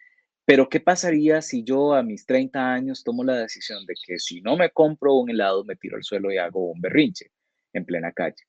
Pero 0.47 0.69
¿qué 0.69 0.79
pasaría 0.79 1.41
si 1.41 1.65
yo 1.65 1.93
a 1.93 2.03
mis 2.03 2.25
30 2.25 2.71
años 2.71 3.03
tomo 3.03 3.25
la 3.25 3.35
decisión 3.35 3.85
de 3.85 3.95
que 4.01 4.17
si 4.17 4.39
no 4.39 4.55
me 4.55 4.69
compro 4.69 5.15
un 5.15 5.29
helado, 5.29 5.65
me 5.65 5.75
tiro 5.75 5.97
al 5.97 6.05
suelo 6.05 6.31
y 6.31 6.37
hago 6.37 6.71
un 6.71 6.79
berrinche 6.79 7.33
en 7.73 7.83
plena 7.83 8.13
calle? 8.13 8.45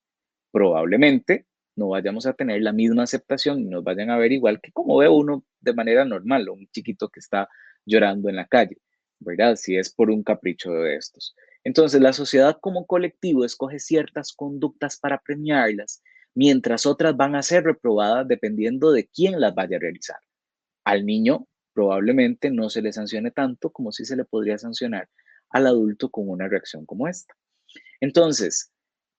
Probablemente 0.52 1.46
no 1.74 1.88
vayamos 1.88 2.24
a 2.26 2.34
tener 2.34 2.62
la 2.62 2.72
misma 2.72 3.02
aceptación 3.02 3.58
y 3.62 3.64
nos 3.64 3.82
vayan 3.82 4.10
a 4.10 4.16
ver 4.16 4.30
igual 4.30 4.60
que 4.60 4.70
como 4.70 4.98
ve 4.98 5.08
uno 5.08 5.44
de 5.58 5.72
manera 5.74 6.04
normal, 6.04 6.48
un 6.50 6.68
chiquito 6.68 7.08
que 7.08 7.18
está 7.18 7.48
llorando 7.84 8.28
en 8.28 8.36
la 8.36 8.46
calle, 8.46 8.76
¿verdad? 9.18 9.56
Si 9.56 9.76
es 9.76 9.92
por 9.92 10.08
un 10.08 10.22
capricho 10.22 10.70
de 10.70 10.94
estos. 10.94 11.34
Entonces, 11.64 12.00
la 12.00 12.12
sociedad 12.12 12.58
como 12.60 12.86
colectivo 12.86 13.44
escoge 13.44 13.80
ciertas 13.80 14.32
conductas 14.32 15.00
para 15.00 15.18
premiarlas, 15.18 16.00
mientras 16.32 16.86
otras 16.86 17.16
van 17.16 17.34
a 17.34 17.42
ser 17.42 17.64
reprobadas 17.64 18.28
dependiendo 18.28 18.92
de 18.92 19.08
quién 19.08 19.40
las 19.40 19.52
vaya 19.52 19.78
a 19.78 19.80
realizar. 19.80 20.18
Al 20.84 21.04
niño 21.04 21.48
probablemente 21.78 22.50
no 22.50 22.68
se 22.70 22.82
le 22.82 22.92
sancione 22.92 23.30
tanto 23.30 23.70
como 23.70 23.92
si 23.92 24.04
se 24.04 24.16
le 24.16 24.24
podría 24.24 24.58
sancionar 24.58 25.08
al 25.48 25.68
adulto 25.68 26.10
con 26.10 26.28
una 26.28 26.48
reacción 26.48 26.84
como 26.84 27.06
esta. 27.06 27.36
Entonces, 28.00 28.72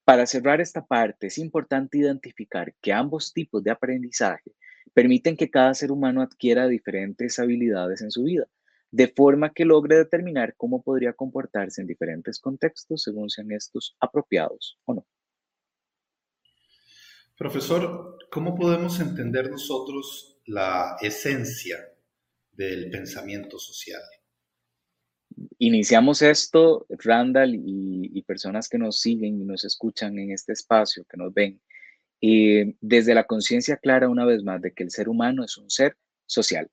para 0.04 0.26
cerrar 0.26 0.60
esta 0.60 0.86
parte, 0.86 1.28
es 1.28 1.38
importante 1.38 2.00
identificar 2.00 2.76
que 2.82 2.92
ambos 2.92 3.32
tipos 3.32 3.64
de 3.64 3.72
aprendizaje 3.72 4.52
permiten 4.94 5.38
que 5.38 5.50
cada 5.50 5.74
ser 5.74 5.90
humano 5.90 6.22
adquiera 6.22 6.68
diferentes 6.68 7.40
habilidades 7.40 8.02
en 8.02 8.12
su 8.12 8.24
vida, 8.24 8.46
de 8.92 9.08
forma 9.08 9.54
que 9.54 9.64
logre 9.64 9.96
determinar 9.96 10.54
cómo 10.58 10.84
podría 10.84 11.14
comportarse 11.14 11.80
en 11.80 11.88
diferentes 11.88 12.42
contextos 12.42 13.04
según 13.04 13.30
sean 13.30 13.54
estos 13.54 13.96
apropiados 14.02 14.78
o 14.84 14.96
no. 14.96 15.08
Profesor, 17.38 18.18
¿cómo 18.30 18.54
podemos 18.54 19.00
entender 19.00 19.50
nosotros 19.50 20.42
la 20.46 20.98
esencia 21.00 21.78
del 22.60 22.90
pensamiento 22.90 23.58
social. 23.58 24.02
Iniciamos 25.60 26.22
esto, 26.22 26.86
Randall, 26.90 27.56
y, 27.56 28.22
personas 28.24 28.70
que 28.70 28.78
nos 28.78 29.00
siguen 29.00 29.42
y 29.42 29.46
nos 29.46 29.64
escuchan 29.64 30.20
en 30.20 30.32
este 30.32 30.54
espacio, 30.54 31.04
que 31.10 31.18
nos 31.18 31.34
ven, 31.34 31.60
eh, 32.22 32.76
desde 32.80 33.16
la 33.16 33.24
conciencia 33.24 33.78
clara 33.78 34.10
una 34.10 34.26
vez 34.26 34.44
más 34.44 34.62
de 34.62 34.72
que 34.74 34.84
el 34.84 34.92
ser 34.92 35.10
humano 35.10 35.44
es 35.44 35.58
un 35.58 35.70
ser 35.70 35.96
social, 36.28 36.70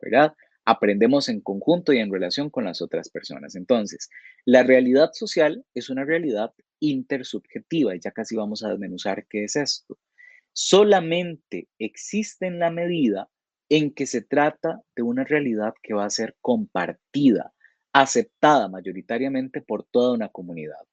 ¿verdad? 0.00 0.32
Aprendemos 0.64 1.28
en 1.28 1.40
conjunto 1.42 1.92
y 1.92 1.98
en 1.98 2.10
relación 2.10 2.50
con 2.50 2.64
las 2.64 2.80
otras 2.82 3.08
personas. 3.10 3.54
Entonces, 3.54 4.08
la 4.46 4.62
realidad 4.64 5.10
social 5.12 5.64
es 5.74 5.90
una 5.90 6.04
realidad 6.04 6.50
intersubjetiva, 6.80 7.94
y 7.94 8.00
ya 8.00 8.10
casi 8.10 8.34
vamos 8.34 8.64
a 8.64 8.70
desmenuzar 8.70 9.26
qué 9.28 9.44
es 9.44 9.54
esto. 9.54 9.98
Solamente 10.52 11.68
existe 11.78 12.46
en 12.46 12.58
la 12.58 12.70
medida 12.70 13.28
en 13.68 13.92
que 13.92 14.06
se 14.06 14.22
trata 14.22 14.82
de 14.94 15.02
una 15.02 15.24
realidad 15.24 15.74
que 15.82 15.94
va 15.94 16.04
a 16.04 16.10
ser 16.10 16.36
compartida, 16.40 17.52
aceptada 17.92 18.68
mayoritariamente 18.68 19.60
por 19.60 19.84
toda 19.84 20.12
una 20.12 20.28
comunidad. 20.28 20.84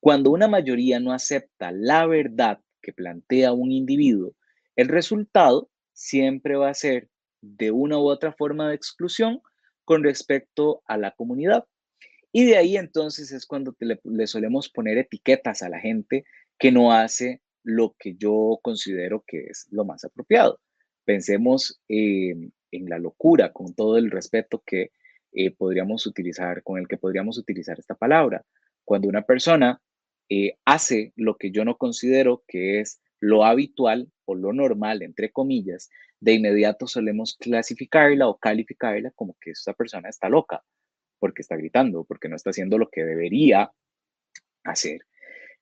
Cuando 0.00 0.30
una 0.30 0.48
mayoría 0.48 1.00
no 1.00 1.12
acepta 1.12 1.72
la 1.72 2.06
verdad 2.06 2.60
que 2.80 2.92
plantea 2.92 3.52
un 3.52 3.72
individuo, 3.72 4.34
el 4.76 4.88
resultado 4.88 5.70
siempre 5.92 6.56
va 6.56 6.70
a 6.70 6.74
ser 6.74 7.08
de 7.40 7.70
una 7.70 7.98
u 7.98 8.08
otra 8.08 8.32
forma 8.32 8.68
de 8.68 8.74
exclusión 8.74 9.40
con 9.84 10.04
respecto 10.04 10.82
a 10.86 10.96
la 10.96 11.12
comunidad. 11.12 11.64
Y 12.32 12.44
de 12.44 12.56
ahí 12.56 12.76
entonces 12.76 13.32
es 13.32 13.46
cuando 13.46 13.74
le, 13.80 13.98
le, 14.04 14.26
solemos 14.26 14.68
poner 14.68 14.98
etiquetas 14.98 15.62
a 15.62 15.68
la 15.68 15.80
gente 15.80 16.24
que 16.58 16.70
no 16.70 16.92
hace 16.92 17.40
lo 17.62 17.94
que 17.98 18.14
yo 18.16 18.58
considero 18.62 19.24
que 19.26 19.46
es 19.46 19.66
lo 19.70 19.84
más 19.84 20.04
apropiado. 20.04 20.60
Pensemos 21.08 21.80
en 21.88 22.52
la 22.70 22.98
locura, 22.98 23.50
con 23.54 23.72
todo 23.72 23.96
el 23.96 24.10
respeto 24.10 24.62
que 24.66 24.90
eh, 25.32 25.50
podríamos 25.50 26.06
utilizar, 26.06 26.62
con 26.62 26.78
el 26.78 26.86
que 26.86 26.98
podríamos 26.98 27.38
utilizar 27.38 27.78
esta 27.78 27.94
palabra. 27.94 28.44
Cuando 28.84 29.08
una 29.08 29.22
persona 29.22 29.80
eh, 30.28 30.58
hace 30.66 31.14
lo 31.16 31.38
que 31.38 31.50
yo 31.50 31.64
no 31.64 31.78
considero 31.78 32.44
que 32.46 32.80
es 32.80 33.00
lo 33.20 33.46
habitual 33.46 34.12
o 34.26 34.34
lo 34.34 34.52
normal, 34.52 35.00
entre 35.00 35.32
comillas, 35.32 35.88
de 36.20 36.34
inmediato 36.34 36.86
solemos 36.86 37.38
clasificarla 37.40 38.28
o 38.28 38.36
calificarla 38.36 39.10
como 39.12 39.34
que 39.40 39.52
esa 39.52 39.72
persona 39.72 40.10
está 40.10 40.28
loca, 40.28 40.62
porque 41.18 41.40
está 41.40 41.56
gritando, 41.56 42.04
porque 42.04 42.28
no 42.28 42.36
está 42.36 42.50
haciendo 42.50 42.76
lo 42.76 42.90
que 42.90 43.02
debería 43.06 43.72
hacer. 44.62 45.06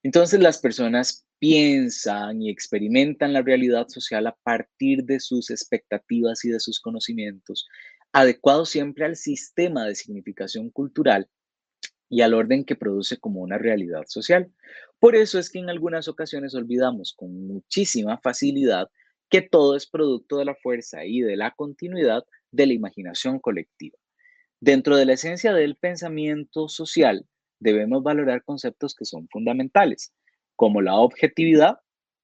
Entonces 0.02 0.40
las 0.40 0.58
personas 0.58 1.26
piensan 1.38 2.40
y 2.42 2.50
experimentan 2.50 3.32
la 3.32 3.42
realidad 3.42 3.88
social 3.88 4.26
a 4.26 4.36
partir 4.42 5.04
de 5.04 5.20
sus 5.20 5.50
expectativas 5.50 6.44
y 6.44 6.50
de 6.50 6.60
sus 6.60 6.80
conocimientos, 6.80 7.66
adecuados 8.12 8.70
siempre 8.70 9.04
al 9.04 9.16
sistema 9.16 9.84
de 9.84 9.94
significación 9.94 10.70
cultural 10.70 11.28
y 12.08 12.22
al 12.22 12.34
orden 12.34 12.64
que 12.64 12.76
produce 12.76 13.18
como 13.18 13.40
una 13.40 13.58
realidad 13.58 14.04
social. 14.06 14.50
Por 14.98 15.16
eso 15.16 15.38
es 15.38 15.50
que 15.50 15.58
en 15.58 15.68
algunas 15.68 16.08
ocasiones 16.08 16.54
olvidamos 16.54 17.12
con 17.14 17.46
muchísima 17.46 18.18
facilidad 18.18 18.88
que 19.28 19.42
todo 19.42 19.76
es 19.76 19.86
producto 19.86 20.38
de 20.38 20.44
la 20.44 20.54
fuerza 20.54 21.04
y 21.04 21.20
de 21.20 21.36
la 21.36 21.50
continuidad 21.50 22.24
de 22.52 22.66
la 22.66 22.72
imaginación 22.72 23.40
colectiva. 23.40 23.98
Dentro 24.60 24.96
de 24.96 25.04
la 25.04 25.14
esencia 25.14 25.52
del 25.52 25.76
pensamiento 25.76 26.68
social, 26.68 27.26
debemos 27.58 28.02
valorar 28.02 28.42
conceptos 28.44 28.94
que 28.94 29.04
son 29.04 29.28
fundamentales, 29.28 30.12
como 30.56 30.80
la 30.80 30.96
objetividad, 30.96 31.78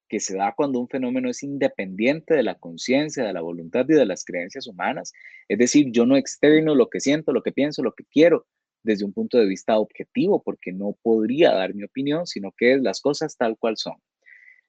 que 0.09 0.19
se 0.19 0.37
da 0.37 0.53
cuando 0.55 0.79
un 0.79 0.87
fenómeno 0.87 1.29
es 1.29 1.41
independiente 1.43 2.35
de 2.35 2.43
la 2.43 2.55
conciencia, 2.55 3.23
de 3.23 3.33
la 3.33 3.41
voluntad 3.41 3.85
y 3.89 3.93
de 3.93 4.05
las 4.05 4.23
creencias 4.23 4.67
humanas. 4.67 5.11
Es 5.47 5.57
decir, 5.57 5.87
yo 5.91 6.05
no 6.05 6.17
externo 6.17 6.75
lo 6.75 6.89
que 6.89 6.99
siento, 6.99 7.31
lo 7.31 7.41
que 7.41 7.51
pienso, 7.51 7.81
lo 7.81 7.93
que 7.93 8.05
quiero 8.05 8.45
desde 8.83 9.05
un 9.05 9.13
punto 9.13 9.37
de 9.39 9.47
vista 9.47 9.79
objetivo, 9.79 10.43
porque 10.43 10.71
no 10.71 10.97
podría 11.01 11.53
dar 11.53 11.73
mi 11.73 11.83
opinión, 11.83 12.27
sino 12.27 12.51
que 12.55 12.73
es 12.73 12.81
las 12.81 13.01
cosas 13.01 13.37
tal 13.37 13.57
cual 13.57 13.77
son. 13.77 13.95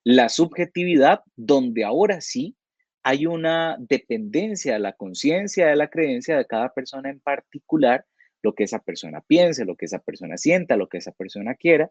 La 0.04 0.28
subjetividad, 0.28 1.21
donde 1.37 1.85
ahora 1.85 2.21
sí 2.21 2.56
hay 3.02 3.26
una 3.26 3.76
dependencia 3.78 4.75
de 4.75 4.78
la 4.78 4.92
conciencia, 4.92 5.66
de 5.66 5.76
la 5.76 5.88
creencia 5.88 6.38
de 6.38 6.47
cada 6.47 6.73
persona 6.73 7.11
en 7.11 7.21
particular, 7.21 8.06
lo 8.45 8.55
que 8.55 8.65
esa 8.65 8.79
persona 8.79 9.23
piense, 9.23 9.65
lo 9.65 9.75
que 9.75 9.87
esa 9.87 10.01
persona 10.01 10.37
sienta, 10.37 10.77
lo 10.77 10.89
que 10.89 10.99
esa 10.99 11.13
persona 11.13 11.55
quiera. 11.55 11.91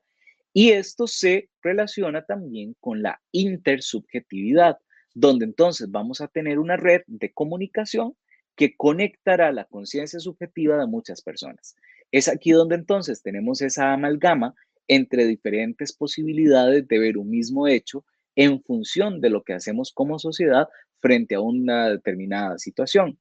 Y 0.53 0.69
esto 0.69 1.07
se 1.07 1.50
relaciona 1.63 2.25
también 2.25 2.75
con 2.79 3.01
la 3.01 3.19
intersubjetividad, 3.31 4.77
donde 5.15 5.45
entonces 5.45 5.89
vamos 5.89 6.22
a 6.22 6.27
tener 6.27 6.60
una 6.60 6.77
red 6.77 7.01
de 7.07 7.33
comunicación 7.33 8.15
que 8.55 8.77
conectará 8.77 9.51
la 9.51 9.65
conciencia 9.65 10.19
subjetiva 10.19 10.77
de 10.77 10.86
muchas 10.86 11.24
personas. 11.24 11.75
Es 12.12 12.27
aquí 12.27 12.51
donde 12.51 12.75
entonces 12.75 13.24
tenemos 13.24 13.63
esa 13.63 13.91
amalgama 13.91 14.53
entre 14.88 15.25
diferentes 15.25 15.91
posibilidades 15.91 16.88
de 16.88 17.00
ver 17.00 17.17
un 17.17 17.31
mismo 17.31 17.67
hecho 17.67 18.05
en 18.36 18.62
función 18.62 19.22
de 19.22 19.31
lo 19.31 19.41
que 19.43 19.53
hacemos 19.53 19.91
como 19.91 20.19
sociedad 20.19 20.67
frente 21.00 21.33
a 21.33 21.39
una 21.39 21.89
determinada 21.89 22.60
situación. 22.60 23.17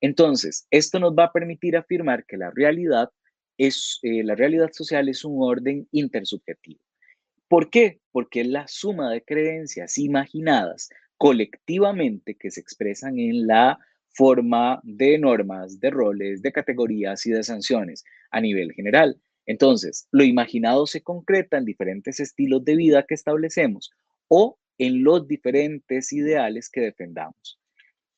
Entonces, 0.00 0.66
esto 0.70 0.98
nos 0.98 1.14
va 1.14 1.24
a 1.24 1.32
permitir 1.32 1.76
afirmar 1.76 2.24
que 2.26 2.36
la 2.36 2.50
realidad 2.50 3.10
es 3.58 3.98
eh, 4.02 4.22
la 4.22 4.34
realidad 4.34 4.70
social 4.72 5.08
es 5.08 5.24
un 5.24 5.36
orden 5.42 5.88
intersubjetivo. 5.90 6.80
¿Por 7.48 7.70
qué? 7.70 8.00
Porque 8.12 8.42
es 8.42 8.48
la 8.48 8.66
suma 8.68 9.10
de 9.10 9.22
creencias 9.22 9.98
imaginadas 9.98 10.90
colectivamente 11.16 12.34
que 12.34 12.50
se 12.50 12.60
expresan 12.60 13.18
en 13.18 13.46
la 13.46 13.78
forma 14.08 14.80
de 14.82 15.18
normas, 15.18 15.78
de 15.80 15.90
roles, 15.90 16.42
de 16.42 16.52
categorías 16.52 17.24
y 17.26 17.30
de 17.30 17.42
sanciones 17.42 18.04
a 18.30 18.40
nivel 18.40 18.72
general. 18.72 19.20
Entonces, 19.46 20.08
lo 20.10 20.24
imaginado 20.24 20.86
se 20.86 21.02
concreta 21.02 21.56
en 21.56 21.64
diferentes 21.64 22.18
estilos 22.18 22.64
de 22.64 22.76
vida 22.76 23.04
que 23.06 23.14
establecemos 23.14 23.90
o 24.28 24.58
en 24.78 25.04
los 25.04 25.28
diferentes 25.28 26.12
ideales 26.12 26.68
que 26.68 26.80
defendamos. 26.80 27.58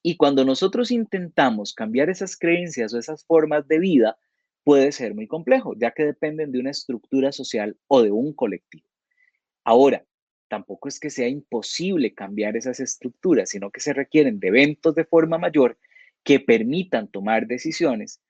Y 0.02 0.17
cuando 0.17 0.45
nosotros 0.45 0.90
intentamos 0.90 1.75
cambiar 1.75 2.11
esas 2.11 2.37
creencias 2.37 2.95
o 2.95 2.99
esas 2.99 3.25
formas 3.25 3.67
de 3.69 3.78
vida, 3.78 4.17
puede 4.64 4.93
ser 4.93 5.14
muy 5.14 5.26
complejo, 5.26 5.75
ya 5.76 5.93
que 5.93 6.05
dependen 6.05 6.52
de 6.52 6.61
una 6.61 6.71
estructura 6.71 7.33
social 7.33 7.76
o 7.87 8.02
de 8.02 8.11
un 8.11 8.33
colectivo. 8.33 8.87
Ahora, 9.64 10.05
tampoco 10.49 10.88
es 10.88 10.99
que 10.99 11.11
sea 11.11 11.28
imposible 11.28 12.14
cambiar 12.14 12.57
esas 12.57 12.81
estructuras, 12.81 13.50
sino 13.50 13.71
que 13.71 13.81
se 13.81 13.93
requieren 13.93 14.40
de 14.40 14.49
eventos 14.49 14.95
de 14.95 15.05
forma 15.05 15.38
mayor 15.38 15.78
que 16.25 16.40
permitan 16.40 17.09
tomar 17.09 17.47
decisiones 17.47 18.21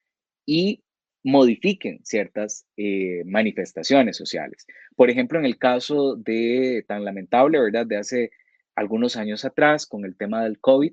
y 0.46 0.82
modifiquen 1.22 2.00
ciertas 2.04 2.66
eh, 2.76 3.22
manifestaciones 3.24 4.16
sociales. 4.16 4.66
Por 4.96 5.10
ejemplo, 5.10 5.38
en 5.38 5.44
el 5.44 5.58
caso 5.58 6.16
de 6.16 6.84
tan 6.86 7.04
lamentable, 7.04 7.60
¿verdad? 7.60 7.86
De 7.86 7.96
hace 7.96 8.30
algunos 8.74 9.16
años 9.16 9.44
atrás, 9.44 9.86
con 9.86 10.04
el 10.04 10.16
tema 10.16 10.44
del 10.44 10.60
COVID, 10.60 10.92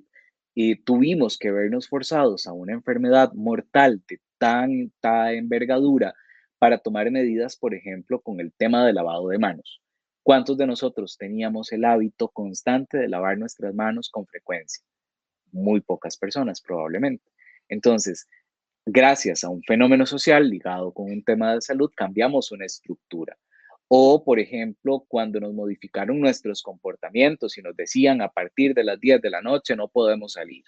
y 0.55 0.77
tuvimos 0.77 1.37
que 1.37 1.51
vernos 1.51 1.89
forzados 1.89 2.47
a 2.47 2.53
una 2.53 2.73
enfermedad 2.73 3.33
mortal 3.33 4.01
de 4.07 4.19
tanta 4.37 5.33
envergadura 5.33 6.15
para 6.57 6.77
tomar 6.77 7.11
medidas, 7.11 7.57
por 7.57 7.75
ejemplo, 7.75 8.21
con 8.21 8.39
el 8.39 8.53
tema 8.53 8.85
del 8.85 8.95
lavado 8.95 9.27
de 9.27 9.37
manos. 9.37 9.81
¿Cuántos 10.23 10.57
de 10.57 10.65
nosotros 10.65 11.17
teníamos 11.17 11.71
el 11.73 11.83
hábito 11.83 12.29
constante 12.29 12.97
de 12.97 13.09
lavar 13.09 13.37
nuestras 13.37 13.75
manos 13.75 14.09
con 14.09 14.25
frecuencia? 14.25 14.83
Muy 15.51 15.81
pocas 15.81 16.17
personas, 16.17 16.61
probablemente. 16.61 17.29
Entonces, 17.67 18.25
gracias 18.85 19.43
a 19.43 19.49
un 19.49 19.61
fenómeno 19.61 20.05
social 20.05 20.49
ligado 20.49 20.93
con 20.93 21.11
un 21.11 21.23
tema 21.23 21.53
de 21.53 21.61
salud, 21.61 21.91
cambiamos 21.93 22.51
una 22.51 22.65
estructura. 22.65 23.37
O, 23.87 24.23
por 24.23 24.39
ejemplo, 24.39 25.05
cuando 25.07 25.39
nos 25.39 25.53
modificaron 25.53 26.19
nuestros 26.19 26.63
comportamientos 26.63 27.57
y 27.57 27.61
nos 27.61 27.75
decían 27.75 28.21
a 28.21 28.29
partir 28.29 28.73
de 28.73 28.83
las 28.83 28.99
10 28.99 29.21
de 29.21 29.29
la 29.29 29.41
noche 29.41 29.75
no 29.75 29.87
podemos 29.87 30.33
salir. 30.33 30.63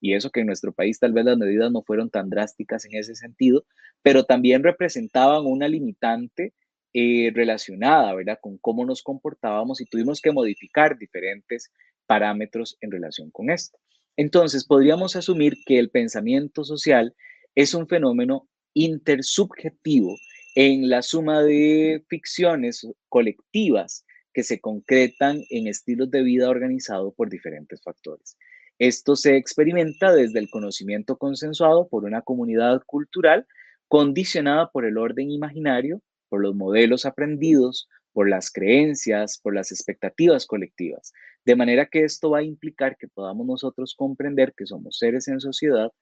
Y 0.00 0.14
eso 0.14 0.30
que 0.30 0.40
en 0.40 0.46
nuestro 0.46 0.72
país 0.72 0.98
tal 0.98 1.12
vez 1.12 1.24
las 1.24 1.38
medidas 1.38 1.70
no 1.70 1.82
fueron 1.82 2.10
tan 2.10 2.28
drásticas 2.28 2.84
en 2.84 2.96
ese 2.96 3.14
sentido, 3.14 3.64
pero 4.02 4.24
también 4.24 4.62
representaban 4.62 5.46
una 5.46 5.68
limitante 5.68 6.52
eh, 6.92 7.30
relacionada, 7.34 8.14
¿verdad?, 8.14 8.38
con 8.40 8.58
cómo 8.58 8.84
nos 8.84 9.02
comportábamos 9.02 9.80
y 9.80 9.86
tuvimos 9.86 10.20
que 10.20 10.32
modificar 10.32 10.98
diferentes 10.98 11.70
parámetros 12.06 12.76
en 12.80 12.90
relación 12.90 13.30
con 13.30 13.50
esto. 13.50 13.78
Entonces, 14.16 14.64
podríamos 14.64 15.14
asumir 15.14 15.56
que 15.66 15.78
el 15.78 15.90
pensamiento 15.90 16.64
social 16.64 17.14
es 17.54 17.74
un 17.74 17.86
fenómeno 17.86 18.48
intersubjetivo 18.74 20.16
en 20.56 20.88
la 20.88 21.02
suma 21.02 21.42
de 21.42 22.02
ficciones 22.08 22.88
colectivas 23.10 24.06
que 24.32 24.42
se 24.42 24.58
concretan 24.58 25.42
en 25.50 25.66
estilos 25.66 26.10
de 26.10 26.22
vida 26.22 26.48
organizados 26.48 27.14
por 27.14 27.28
diferentes 27.28 27.82
factores. 27.82 28.38
Esto 28.78 29.16
se 29.16 29.36
experimenta 29.36 30.14
desde 30.14 30.38
el 30.38 30.48
conocimiento 30.48 31.18
consensuado 31.18 31.88
por 31.88 32.04
una 32.04 32.22
comunidad 32.22 32.82
cultural 32.86 33.46
condicionada 33.88 34.70
por 34.70 34.86
el 34.86 34.96
orden 34.96 35.30
imaginario, 35.30 36.00
por 36.30 36.40
los 36.40 36.54
modelos 36.54 37.04
aprendidos, 37.04 37.86
por 38.14 38.28
las 38.28 38.50
creencias, 38.50 39.38
por 39.38 39.54
las 39.54 39.70
expectativas 39.70 40.46
colectivas. 40.46 41.12
De 41.44 41.54
manera 41.54 41.84
que 41.84 42.04
esto 42.04 42.30
va 42.30 42.38
a 42.38 42.42
implicar 42.42 42.96
que 42.96 43.08
podamos 43.08 43.46
nosotros 43.46 43.94
comprender 43.94 44.54
que 44.56 44.66
somos 44.66 44.96
seres 44.98 45.28
en 45.28 45.38
sociedad 45.38 45.92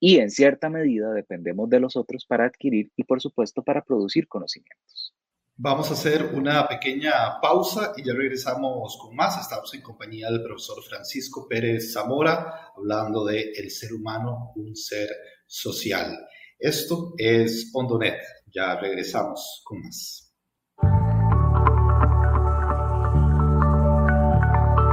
y 0.00 0.18
en 0.18 0.30
cierta 0.30 0.68
medida 0.68 1.12
dependemos 1.12 1.68
de 1.68 1.80
los 1.80 1.96
otros 1.96 2.26
para 2.26 2.46
adquirir 2.46 2.90
y 2.96 3.04
por 3.04 3.20
supuesto 3.20 3.62
para 3.62 3.82
producir 3.82 4.28
conocimientos. 4.28 5.14
Vamos 5.56 5.88
a 5.90 5.94
hacer 5.94 6.34
una 6.34 6.66
pequeña 6.66 7.40
pausa 7.40 7.92
y 7.96 8.02
ya 8.02 8.12
regresamos 8.12 8.98
con 9.00 9.14
más. 9.14 9.40
Estamos 9.40 9.72
en 9.72 9.82
compañía 9.82 10.28
del 10.28 10.42
profesor 10.42 10.82
Francisco 10.82 11.46
Pérez 11.48 11.92
Zamora 11.92 12.72
hablando 12.76 13.24
de 13.24 13.52
el 13.54 13.70
ser 13.70 13.92
humano, 13.92 14.52
un 14.56 14.74
ser 14.74 15.08
social. 15.46 16.18
Esto 16.58 17.14
es 17.16 17.70
Ondonet. 17.72 18.18
Ya 18.52 18.74
regresamos 18.80 19.62
con 19.64 19.80
más. 19.82 20.34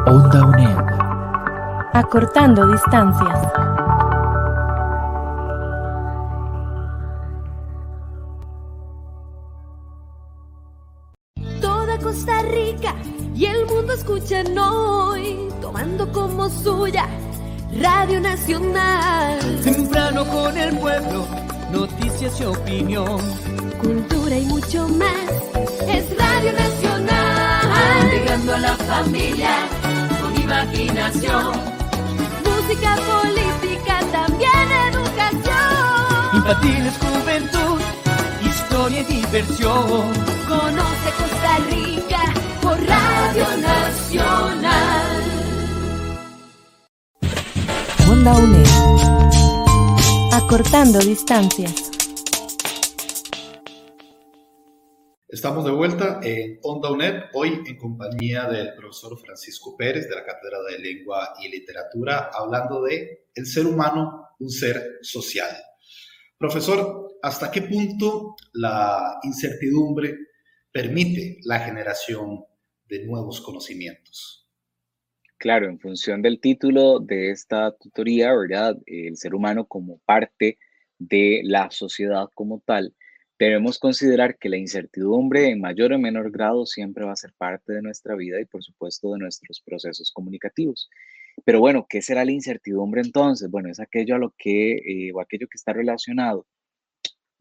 Onda 0.05 0.45
UNED. 0.45 0.77
Acortando 1.93 2.67
distancias. 2.67 3.70
Escuchan 14.01 14.57
hoy, 14.57 15.47
tomando 15.61 16.11
como 16.11 16.49
suya 16.49 17.07
Radio 17.79 18.19
Nacional. 18.19 19.39
Temprano 19.63 20.25
con 20.27 20.57
el 20.57 20.77
pueblo, 20.77 21.27
noticias 21.71 22.39
y 22.41 22.43
opinión. 22.45 23.19
Cultura 23.79 24.37
y 24.37 24.45
mucho 24.45 24.87
más, 24.89 25.29
es 25.87 26.17
Radio 26.17 26.51
Nacional. 26.53 28.11
Llegando 28.11 28.55
a 28.55 28.59
la 28.59 28.75
familia 28.75 29.49
con 30.21 30.41
imaginación. 30.41 31.51
Música, 32.43 32.95
política, 32.95 33.99
también 34.11 34.67
educación. 34.91 36.35
Infantiles, 36.35 36.93
juventud, 36.97 37.81
historia 38.43 39.01
y 39.01 39.03
diversión. 39.03 40.13
Conoce 40.47 41.09
Costa 41.17 41.57
Rica 41.69 42.10
Radio 42.87 43.45
Nacional. 43.57 45.23
Onda 48.09 48.33
UNED. 48.37 48.67
Acortando 50.33 50.99
distancias. 50.99 51.91
Estamos 55.27 55.65
de 55.65 55.71
vuelta 55.71 56.19
en 56.23 56.59
Onda 56.63 56.91
UNED, 56.91 57.23
hoy 57.33 57.61
en 57.65 57.77
compañía 57.77 58.45
del 58.49 58.73
profesor 58.75 59.17
Francisco 59.19 59.75
Pérez 59.77 60.09
de 60.09 60.15
la 60.15 60.25
Cátedra 60.25 60.59
de 60.69 60.79
Lengua 60.79 61.33
y 61.41 61.49
Literatura, 61.49 62.29
hablando 62.33 62.83
de 62.83 63.27
el 63.33 63.45
ser 63.45 63.65
humano, 63.65 64.27
un 64.39 64.49
ser 64.49 64.99
social. 65.01 65.55
Profesor, 66.37 67.17
¿hasta 67.21 67.49
qué 67.49 67.61
punto 67.61 68.35
la 68.53 69.19
incertidumbre 69.23 70.17
permite 70.71 71.37
la 71.43 71.59
generación 71.59 72.45
de 72.91 73.05
nuevos 73.05 73.39
conocimientos. 73.39 74.45
Claro, 75.37 75.67
en 75.67 75.79
función 75.79 76.21
del 76.21 76.41
título 76.41 76.99
de 76.99 77.31
esta 77.31 77.71
tutoría, 77.77 78.33
¿verdad? 78.35 78.77
El 78.85 79.15
ser 79.15 79.33
humano 79.33 79.65
como 79.65 79.99
parte 79.99 80.59
de 80.99 81.39
la 81.45 81.71
sociedad 81.71 82.29
como 82.35 82.59
tal, 82.59 82.93
debemos 83.39 83.79
considerar 83.79 84.37
que 84.37 84.49
la 84.49 84.57
incertidumbre 84.57 85.49
en 85.49 85.61
mayor 85.61 85.93
o 85.93 85.99
menor 85.99 86.31
grado 86.31 86.65
siempre 86.65 87.05
va 87.05 87.13
a 87.13 87.15
ser 87.15 87.33
parte 87.37 87.71
de 87.73 87.81
nuestra 87.81 88.13
vida 88.15 88.41
y 88.41 88.45
por 88.45 88.61
supuesto 88.61 89.13
de 89.13 89.19
nuestros 89.19 89.61
procesos 89.61 90.11
comunicativos. 90.11 90.89
Pero 91.45 91.61
bueno, 91.61 91.87
¿qué 91.89 92.01
será 92.01 92.25
la 92.25 92.33
incertidumbre 92.33 93.01
entonces? 93.01 93.49
Bueno, 93.49 93.69
es 93.69 93.79
aquello 93.79 94.15
a 94.15 94.19
lo 94.19 94.35
que, 94.37 94.73
eh, 94.73 95.13
o 95.13 95.21
aquello 95.21 95.47
que 95.47 95.55
está 95.55 95.71
relacionado 95.71 96.45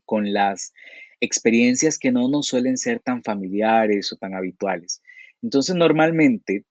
con 0.05 0.33
las 0.33 0.73
experiencias 1.19 1.99
que 1.99 2.13
no 2.13 2.29
nos 2.29 2.47
suelen 2.47 2.79
ser 2.79 3.01
tan 3.01 3.23
familiares 3.25 4.13
o 4.13 4.17
tan 4.17 4.35
habituales. 4.35 5.03
Entonces, 5.43 5.75
normalmente, 5.75 6.65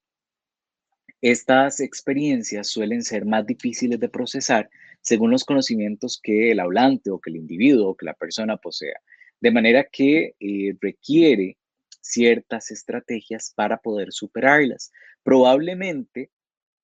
estas 1.21 1.79
experiencias 1.79 2.69
suelen 2.69 3.03
ser 3.03 3.25
más 3.25 3.45
difíciles 3.45 3.99
de 3.99 4.10
procesar 4.10 4.69
según 5.01 5.32
los 5.32 5.43
conocimientos 5.43 6.19
que 6.21 6.51
el 6.51 6.60
hablante 6.60 7.10
o 7.10 7.19
que 7.19 7.29
el 7.29 7.38
individuo 7.38 7.89
o 7.89 7.95
que 7.95 8.05
la 8.05 8.13
persona 8.13 8.58
posea. 8.58 8.99
De 9.41 9.51
manera 9.51 9.86
que 9.86 10.36
eh, 10.39 10.75
requiere 10.79 11.58
ciertas 12.01 12.71
estrategias 12.71 13.53
para 13.55 13.77
poder 13.77 14.12
superarlas. 14.12 14.91
Probablemente 15.23 16.32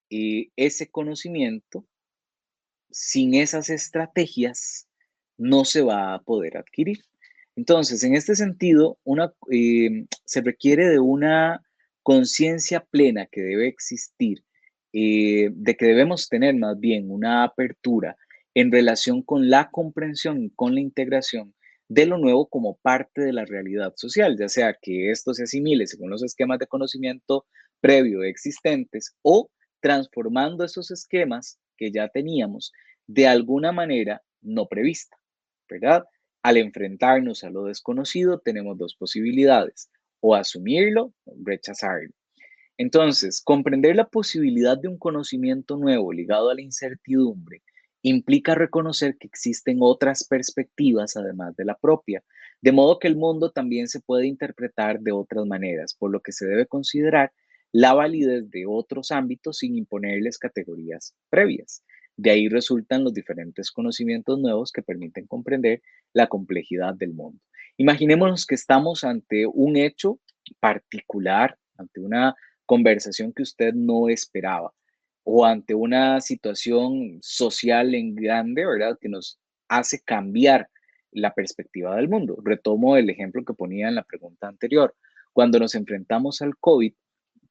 eh, 0.10 0.50
ese 0.56 0.90
conocimiento, 0.90 1.86
sin 2.92 3.34
esas 3.34 3.70
estrategias, 3.70 4.88
no 5.38 5.66
se 5.66 5.82
va 5.82 6.14
a 6.14 6.22
poder 6.22 6.58
adquirir. 6.58 7.04
Entonces, 7.56 8.04
en 8.04 8.16
este 8.16 8.36
sentido, 8.36 8.98
eh, 9.52 10.06
se 10.26 10.42
requiere 10.42 10.90
de 10.90 11.00
una 11.00 11.65
conciencia 12.06 12.82
plena 12.82 13.26
que 13.26 13.42
debe 13.42 13.68
existir, 13.68 14.44
eh, 14.94 15.50
de 15.52 15.76
que 15.76 15.88
debemos 15.88 16.30
tener 16.30 16.54
más 16.54 16.80
bien 16.80 17.10
una 17.10 17.44
apertura 17.44 18.16
en 18.54 18.72
relación 18.72 19.24
con 19.24 19.50
la 19.50 19.72
comprensión 19.72 20.44
y 20.44 20.52
con 20.52 20.76
la 20.76 20.82
integración 20.82 21.56
de 21.90 22.06
lo 22.06 22.20
nuevo 22.20 22.48
como 22.48 22.78
parte 22.78 23.22
de 23.22 23.34
la 23.34 23.46
realidad 23.46 23.94
social, 23.96 24.38
ya 24.38 24.50
sea 24.50 24.78
que 24.80 25.10
esto 25.10 25.34
se 25.34 25.46
asimile 25.46 25.88
según 25.88 26.12
los 26.12 26.22
esquemas 26.22 26.60
de 26.60 26.68
conocimiento 26.68 27.48
previo 27.82 28.22
existentes 28.22 29.16
o 29.24 29.50
transformando 29.80 30.64
esos 30.64 30.92
esquemas 30.92 31.58
que 31.76 31.92
ya 31.92 32.10
teníamos 32.10 32.72
de 33.08 33.26
alguna 33.26 33.72
manera 33.72 34.22
no 34.42 34.68
prevista, 34.68 35.18
¿verdad? 35.68 36.04
Al 36.44 36.58
enfrentarnos 36.58 37.44
a 37.44 37.50
lo 37.50 37.64
desconocido, 37.64 38.38
tenemos 38.38 38.78
dos 38.78 38.96
posibilidades, 38.96 39.90
o 40.28 40.34
asumirlo 40.34 41.14
rechazarlo. 41.44 42.10
Entonces, 42.78 43.44
comprender 43.44 43.96
la 43.96 44.08
posibilidad 44.08 44.76
de 44.76 44.88
un 44.88 44.98
conocimiento 44.98 45.78
nuevo 45.78 46.12
ligado 46.12 46.50
a 46.50 46.56
la 46.56 46.64
incertidumbre 46.64 47.62
implica 48.02 48.56
reconocer 48.56 49.18
que 49.20 49.28
existen 49.28 49.78
otras 49.82 50.28
perspectivas 50.28 51.16
además 51.16 51.56
de 51.56 51.66
la 51.66 51.78
propia, 51.78 52.24
de 52.60 52.72
modo 52.72 52.98
que 52.98 53.08
el 53.08 53.16
mundo 53.16 53.52
también 53.52 53.88
se 53.88 54.00
puede 54.00 54.26
interpretar 54.26 55.00
de 55.00 55.12
otras 55.12 55.46
maneras, 55.46 55.94
por 55.94 56.12
lo 56.12 56.22
que 56.22 56.32
se 56.32 56.48
debe 56.48 56.66
considerar 56.66 57.32
la 57.72 57.94
validez 57.94 58.50
de 58.50 58.66
otros 58.68 59.12
ámbitos 59.12 59.60
sin 59.60 59.76
imponerles 59.76 60.40
categorías 60.40 61.14
previas. 61.30 61.84
De 62.18 62.32
ahí 62.32 62.50
resultan 62.50 63.04
los 63.04 63.14
diferentes 63.14 63.72
conocimientos 63.72 64.40
nuevos 64.40 64.72
que 64.72 64.82
permiten 64.82 65.28
comprender 65.28 65.84
la 66.14 66.28
complejidad 66.28 66.96
del 66.96 67.14
mundo. 67.14 67.40
Imaginémonos 67.78 68.46
que 68.46 68.56
estamos 68.56 69.04
ante 69.04 69.46
un 69.46 69.76
hecho 69.76 70.20
particular, 70.60 71.58
ante 71.78 72.00
una 72.00 72.36
conversación 72.66 73.34
que 73.34 73.44
usted 73.44 73.74
no 73.74 74.10
esperaba 74.10 74.74
o 75.24 75.46
ante 75.46 75.74
una 75.74 76.22
situación 76.22 77.20
social 77.22 77.96
en 77.96 78.16
grande, 78.16 78.66
¿verdad? 78.66 78.98
Que 79.00 79.10
nos 79.10 79.40
hace 79.68 80.00
cambiar 80.02 80.70
la 81.12 81.34
perspectiva 81.34 81.96
del 81.96 82.10
mundo. 82.10 82.38
Retomo 82.44 82.96
el 82.98 83.10
ejemplo 83.10 83.44
que 83.44 83.54
ponía 83.54 83.88
en 83.88 83.96
la 83.96 84.04
pregunta 84.04 84.48
anterior. 84.48 84.96
Cuando 85.34 85.60
nos 85.60 85.74
enfrentamos 85.76 86.42
al 86.42 86.56
COVID, 86.58 86.94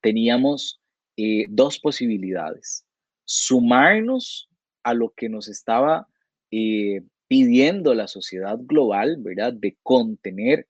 teníamos 0.00 0.80
eh, 1.16 1.46
dos 1.48 1.78
posibilidades. 1.78 2.86
Sumarnos 3.24 4.48
a 4.82 4.94
lo 4.94 5.10
que 5.10 5.28
nos 5.28 5.48
estaba 5.48 6.06
eh, 6.50 7.02
pidiendo 7.28 7.94
la 7.94 8.08
sociedad 8.08 8.58
global, 8.60 9.16
¿verdad? 9.18 9.52
De 9.52 9.76
contener 9.82 10.66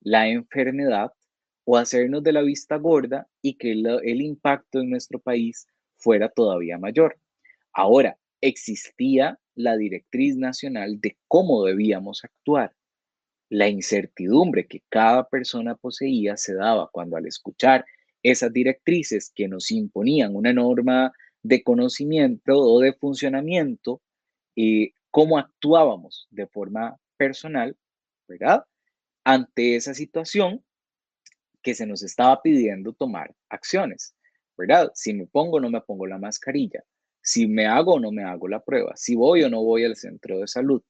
la 0.00 0.28
enfermedad 0.28 1.12
o 1.64 1.76
hacernos 1.76 2.22
de 2.22 2.32
la 2.32 2.42
vista 2.42 2.76
gorda 2.76 3.28
y 3.42 3.54
que 3.54 3.72
el, 3.72 4.20
impacto 4.22 4.80
en 4.80 4.90
nuestro 4.90 5.18
país 5.18 5.66
fuera 5.96 6.28
todavía 6.28 6.78
mayor. 6.78 7.18
Ahora, 7.72 8.16
existía 8.40 9.38
la 9.56 9.76
directriz 9.76 10.36
nacional 10.36 11.00
de 11.00 11.16
cómo 11.26 11.64
debíamos 11.64 12.24
actuar. 12.24 12.72
La 13.48 13.68
incertidumbre 13.68 14.66
que 14.66 14.82
cada 14.88 15.28
persona 15.28 15.74
poseía 15.74 16.36
se 16.36 16.54
daba 16.54 16.88
cuando 16.92 17.16
al 17.16 17.26
escuchar 17.26 17.84
esas 18.22 18.52
directrices 18.52 19.32
que 19.34 19.48
nos 19.48 19.70
imponían 19.70 20.36
una 20.36 20.52
norma 20.52 21.12
de 21.42 21.62
conocimiento 21.62 22.58
o 22.58 22.80
de 22.80 22.92
funcionamiento, 22.92 24.02
eh, 24.56 24.92
cómo 25.16 25.38
actuábamos 25.38 26.28
de 26.30 26.46
forma 26.46 26.94
personal, 27.16 27.74
¿verdad? 28.28 28.66
Ante 29.24 29.74
esa 29.74 29.94
situación 29.94 30.62
que 31.62 31.74
se 31.74 31.86
nos 31.86 32.02
estaba 32.02 32.42
pidiendo 32.42 32.92
tomar 32.92 33.34
acciones, 33.48 34.14
¿verdad? 34.58 34.90
Si 34.92 35.14
me 35.14 35.26
pongo 35.26 35.56
o 35.56 35.60
no 35.60 35.70
me 35.70 35.80
pongo 35.80 36.06
la 36.06 36.18
mascarilla, 36.18 36.84
si 37.22 37.46
me 37.46 37.64
hago 37.64 37.94
o 37.94 37.98
no 37.98 38.12
me 38.12 38.24
hago 38.24 38.46
la 38.46 38.62
prueba, 38.62 38.92
si 38.94 39.14
voy 39.14 39.42
o 39.42 39.48
no 39.48 39.64
voy 39.64 39.84
al 39.84 39.96
centro 39.96 40.40
de 40.40 40.48
salud. 40.48 40.82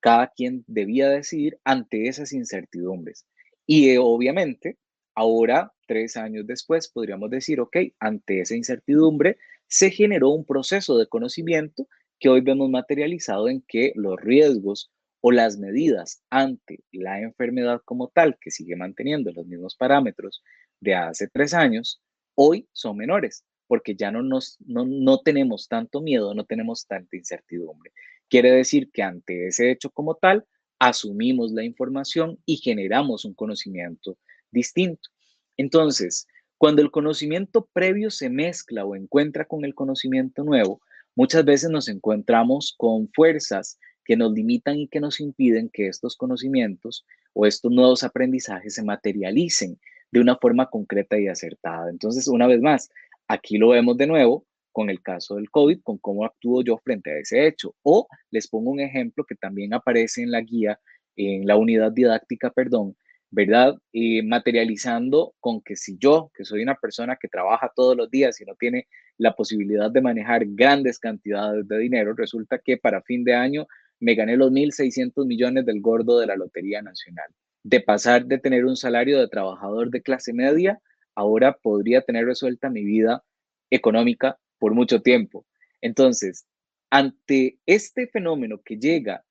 Cada 0.00 0.28
quien 0.28 0.62
debía 0.66 1.08
decidir 1.08 1.58
ante 1.64 2.06
esas 2.06 2.34
incertidumbres. 2.34 3.24
Y 3.64 3.88
eh, 3.88 3.98
obviamente, 3.98 4.76
ahora, 5.14 5.72
tres 5.86 6.18
años 6.18 6.46
después, 6.46 6.90
podríamos 6.90 7.30
decir, 7.30 7.62
ok, 7.62 7.78
ante 7.98 8.42
esa 8.42 8.56
incertidumbre 8.56 9.38
se 9.68 9.90
generó 9.90 10.28
un 10.28 10.44
proceso 10.44 10.98
de 10.98 11.06
conocimiento 11.06 11.88
que 12.20 12.28
hoy 12.28 12.42
vemos 12.42 12.70
materializado 12.70 13.48
en 13.48 13.62
que 13.66 13.92
los 13.96 14.20
riesgos 14.20 14.92
o 15.22 15.32
las 15.32 15.58
medidas 15.58 16.22
ante 16.30 16.80
la 16.92 17.20
enfermedad 17.20 17.80
como 17.84 18.08
tal, 18.08 18.38
que 18.40 18.50
sigue 18.50 18.76
manteniendo 18.76 19.32
los 19.32 19.46
mismos 19.46 19.74
parámetros 19.74 20.42
de 20.80 20.94
hace 20.94 21.28
tres 21.28 21.54
años, 21.54 22.00
hoy 22.34 22.68
son 22.72 22.98
menores, 22.98 23.44
porque 23.66 23.96
ya 23.96 24.10
no, 24.10 24.22
no, 24.22 24.38
no 24.66 25.18
tenemos 25.20 25.66
tanto 25.66 26.00
miedo, 26.00 26.34
no 26.34 26.44
tenemos 26.44 26.86
tanta 26.86 27.16
incertidumbre. 27.16 27.92
Quiere 28.28 28.52
decir 28.52 28.90
que 28.92 29.02
ante 29.02 29.48
ese 29.48 29.70
hecho 29.70 29.90
como 29.90 30.14
tal, 30.14 30.46
asumimos 30.78 31.52
la 31.52 31.64
información 31.64 32.38
y 32.46 32.56
generamos 32.56 33.24
un 33.24 33.34
conocimiento 33.34 34.16
distinto. 34.50 35.10
Entonces, 35.56 36.26
cuando 36.56 36.82
el 36.82 36.90
conocimiento 36.90 37.68
previo 37.72 38.10
se 38.10 38.30
mezcla 38.30 38.84
o 38.84 38.94
encuentra 38.94 39.46
con 39.46 39.64
el 39.64 39.74
conocimiento 39.74 40.44
nuevo, 40.44 40.80
muchas 41.20 41.44
veces 41.44 41.68
nos 41.68 41.86
encontramos 41.88 42.74
con 42.78 43.06
fuerzas 43.12 43.78
que 44.06 44.16
nos 44.16 44.32
limitan 44.32 44.78
y 44.78 44.88
que 44.88 45.00
nos 45.00 45.20
impiden 45.20 45.68
que 45.70 45.86
estos 45.86 46.16
conocimientos 46.16 47.04
o 47.34 47.44
estos 47.44 47.70
nuevos 47.70 48.02
aprendizajes 48.02 48.72
se 48.72 48.82
materialicen 48.82 49.78
de 50.10 50.20
una 50.20 50.38
forma 50.38 50.70
concreta 50.70 51.20
y 51.20 51.28
acertada. 51.28 51.90
Entonces, 51.90 52.26
una 52.26 52.46
vez 52.46 52.62
más, 52.62 52.88
aquí 53.28 53.58
lo 53.58 53.68
vemos 53.68 53.98
de 53.98 54.06
nuevo 54.06 54.46
con 54.72 54.88
el 54.88 55.02
caso 55.02 55.34
del 55.34 55.50
COVID, 55.50 55.82
con 55.82 55.98
cómo 55.98 56.24
actúo 56.24 56.62
yo 56.62 56.78
frente 56.78 57.10
a 57.10 57.18
ese 57.18 57.46
hecho. 57.46 57.74
O 57.82 58.08
les 58.30 58.48
pongo 58.48 58.70
un 58.70 58.80
ejemplo 58.80 59.22
que 59.24 59.34
también 59.34 59.74
aparece 59.74 60.22
en 60.22 60.30
la 60.30 60.40
guía, 60.40 60.80
en 61.16 61.46
la 61.46 61.58
unidad 61.58 61.92
didáctica, 61.92 62.48
perdón, 62.50 62.96
¿verdad? 63.30 63.76
Y 63.92 64.22
materializando 64.22 65.34
con 65.40 65.60
que 65.62 65.76
si 65.76 65.96
yo, 65.98 66.30
que 66.34 66.44
soy 66.44 66.62
una 66.62 66.74
persona 66.74 67.16
que 67.16 67.28
trabaja 67.28 67.72
todos 67.74 67.96
los 67.96 68.10
días 68.10 68.40
y 68.40 68.44
no 68.44 68.54
tiene 68.56 68.88
la 69.18 69.34
posibilidad 69.34 69.90
de 69.90 70.00
manejar 70.00 70.42
grandes 70.46 70.98
cantidades 70.98 71.66
de 71.68 71.78
dinero, 71.78 72.14
resulta 72.14 72.58
que 72.58 72.76
para 72.76 73.02
fin 73.02 73.22
de 73.22 73.34
año 73.34 73.66
me 74.00 74.14
gané 74.14 74.36
los 74.36 74.50
1.600 74.50 75.26
millones 75.26 75.66
del 75.66 75.80
gordo 75.80 76.18
de 76.18 76.26
la 76.26 76.36
Lotería 76.36 76.82
Nacional. 76.82 77.30
De 77.62 77.80
pasar 77.80 78.24
de 78.26 78.38
tener 78.38 78.64
un 78.64 78.76
salario 78.76 79.20
de 79.20 79.28
trabajador 79.28 79.90
de 79.90 80.02
clase 80.02 80.32
media, 80.32 80.80
ahora 81.14 81.56
podría 81.62 82.00
tener 82.00 82.24
resuelta 82.24 82.70
mi 82.70 82.84
vida 82.84 83.22
económica 83.70 84.38
por 84.58 84.74
mucho 84.74 85.02
tiempo. 85.02 85.46
Entonces, 85.82 86.46
ante 86.90 87.58
este 87.66 88.08
fenómeno 88.08 88.60
que 88.64 88.76
llega 88.78 89.22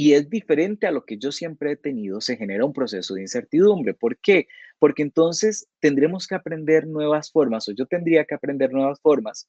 y 0.00 0.12
es 0.12 0.30
diferente 0.30 0.86
a 0.86 0.92
lo 0.92 1.04
que 1.04 1.18
yo 1.18 1.32
siempre 1.32 1.72
he 1.72 1.76
tenido, 1.76 2.20
se 2.20 2.36
genera 2.36 2.64
un 2.64 2.72
proceso 2.72 3.14
de 3.14 3.22
incertidumbre. 3.22 3.94
¿Por 3.94 4.16
qué? 4.18 4.46
Porque 4.78 5.02
entonces 5.02 5.68
tendremos 5.80 6.28
que 6.28 6.36
aprender 6.36 6.86
nuevas 6.86 7.32
formas 7.32 7.68
o 7.68 7.72
yo 7.72 7.84
tendría 7.84 8.24
que 8.24 8.36
aprender 8.36 8.72
nuevas 8.72 9.00
formas 9.00 9.48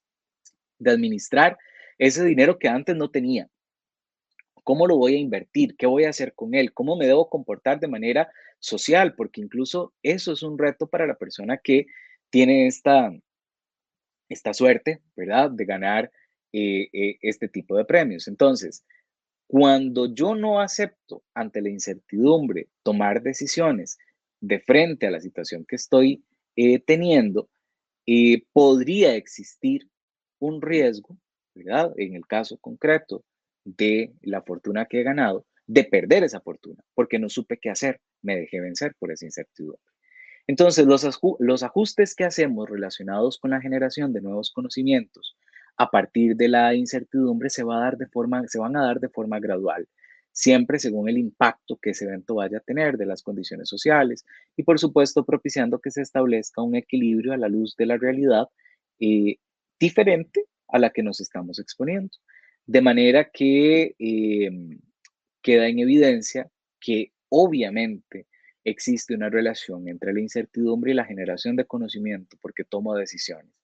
de 0.80 0.90
administrar 0.90 1.56
ese 2.00 2.26
dinero 2.26 2.58
que 2.58 2.68
antes 2.68 2.96
no 2.96 3.12
tenía. 3.12 3.48
¿Cómo 4.64 4.88
lo 4.88 4.98
voy 4.98 5.14
a 5.14 5.20
invertir? 5.20 5.76
¿Qué 5.78 5.86
voy 5.86 6.06
a 6.06 6.10
hacer 6.10 6.34
con 6.34 6.56
él? 6.56 6.74
¿Cómo 6.74 6.96
me 6.96 7.06
debo 7.06 7.30
comportar 7.30 7.80
de 7.80 7.88
manera 7.88 8.32
social? 8.58 9.14
Porque 9.14 9.42
incluso 9.42 9.94
eso 10.02 10.34
es 10.34 10.42
un 10.42 10.58
reto 10.58 10.88
para 10.88 11.06
la 11.06 11.14
persona 11.14 11.58
que 11.58 11.86
tiene 12.32 12.66
esta, 12.66 13.14
esta 14.30 14.56
suerte, 14.56 15.04
¿verdad? 15.16 15.52
De 15.52 15.66
ganar 15.66 16.12
eh, 16.54 16.90
eh, 16.92 17.20
este 17.22 17.48
tipo 17.48 17.78
de 17.78 17.86
premios. 17.86 18.28
Entonces, 18.28 18.84
cuando 19.50 20.14
yo 20.14 20.36
no 20.36 20.62
acepto 20.62 21.24
ante 21.34 21.64
la 21.64 21.70
incertidumbre 21.70 22.68
tomar 22.84 23.24
decisiones 23.24 23.98
de 24.40 24.60
frente 24.60 25.08
a 25.08 25.12
la 25.12 25.20
situación 25.20 25.66
que 25.68 25.76
estoy 25.76 26.24
eh, 26.56 26.78
teniendo, 26.78 27.50
podría 28.54 29.16
existir 29.16 29.90
un 30.38 30.62
riesgo, 30.62 31.18
¿verdad? 31.56 31.92
En 31.98 32.14
el 32.14 32.28
caso 32.28 32.60
concreto 32.60 33.24
de 33.66 34.14
la 34.22 34.44
fortuna 34.44 34.86
que 34.86 35.02
he 35.02 35.04
ganado, 35.04 35.48
de 35.66 35.84
perder 35.84 36.24
esa 36.24 36.42
fortuna, 36.42 36.84
porque 36.94 37.18
no 37.18 37.28
supe 37.28 37.58
qué 37.58 37.72
hacer, 37.72 38.00
me 38.22 38.36
dejé 38.36 38.60
vencer 38.60 38.94
por 39.00 39.12
esa 39.12 39.26
incertidumbre. 39.26 39.82
Entonces, 40.46 40.86
los 40.86 41.64
ajustes 41.64 42.14
que 42.14 42.24
hacemos 42.24 42.70
relacionados 42.70 43.40
con 43.40 43.50
la 43.50 43.62
generación 43.62 44.14
de 44.14 44.22
nuevos 44.22 44.52
conocimientos 44.52 45.38
a 45.80 45.90
partir 45.90 46.36
de 46.36 46.50
la 46.50 46.76
incertidumbre 46.76 47.50
se, 47.50 47.64
va 47.64 47.78
a 47.78 47.84
dar 47.86 47.98
de 47.98 48.06
forma, 48.08 48.46
se 48.48 48.60
van 48.60 48.76
a 48.76 48.84
dar 48.84 49.00
de 49.00 49.08
forma 49.08 49.40
gradual, 49.40 49.88
siempre 50.34 50.78
según 50.78 51.08
el 51.08 51.18
impacto 51.18 51.78
que 51.78 51.92
ese 51.92 52.04
evento 52.04 52.36
vaya 52.36 52.58
a 52.58 52.62
tener 52.62 52.98
de 52.98 53.06
las 53.06 53.24
condiciones 53.24 53.70
sociales 53.70 54.26
y, 54.58 54.64
por 54.64 54.78
supuesto, 54.78 55.26
propiciando 55.26 55.80
que 55.80 55.90
se 55.90 56.02
establezca 56.02 56.62
un 56.62 56.76
equilibrio 56.76 57.32
a 57.32 57.38
la 57.38 57.48
luz 57.48 57.78
de 57.78 57.86
la 57.86 57.98
realidad 57.98 58.50
eh, 59.00 59.38
diferente 59.80 60.46
a 60.68 60.80
la 60.80 60.90
que 60.90 61.02
nos 61.02 61.22
estamos 61.22 61.60
exponiendo. 61.60 62.12
De 62.66 62.82
manera 62.82 63.30
que 63.32 63.96
em, 64.00 64.80
queda 65.42 65.70
en 65.70 65.80
evidencia 65.80 66.50
que 66.82 67.14
obviamente 67.30 68.28
existe 68.66 69.16
una 69.16 69.30
relación 69.30 69.88
entre 69.88 70.12
la 70.14 70.20
incertidumbre 70.20 70.92
y 70.92 70.96
la 70.96 71.06
generación 71.06 71.56
de 71.56 71.66
conocimiento 71.66 72.38
porque 72.42 72.66
tomo 72.66 72.96
decisiones. 72.96 73.59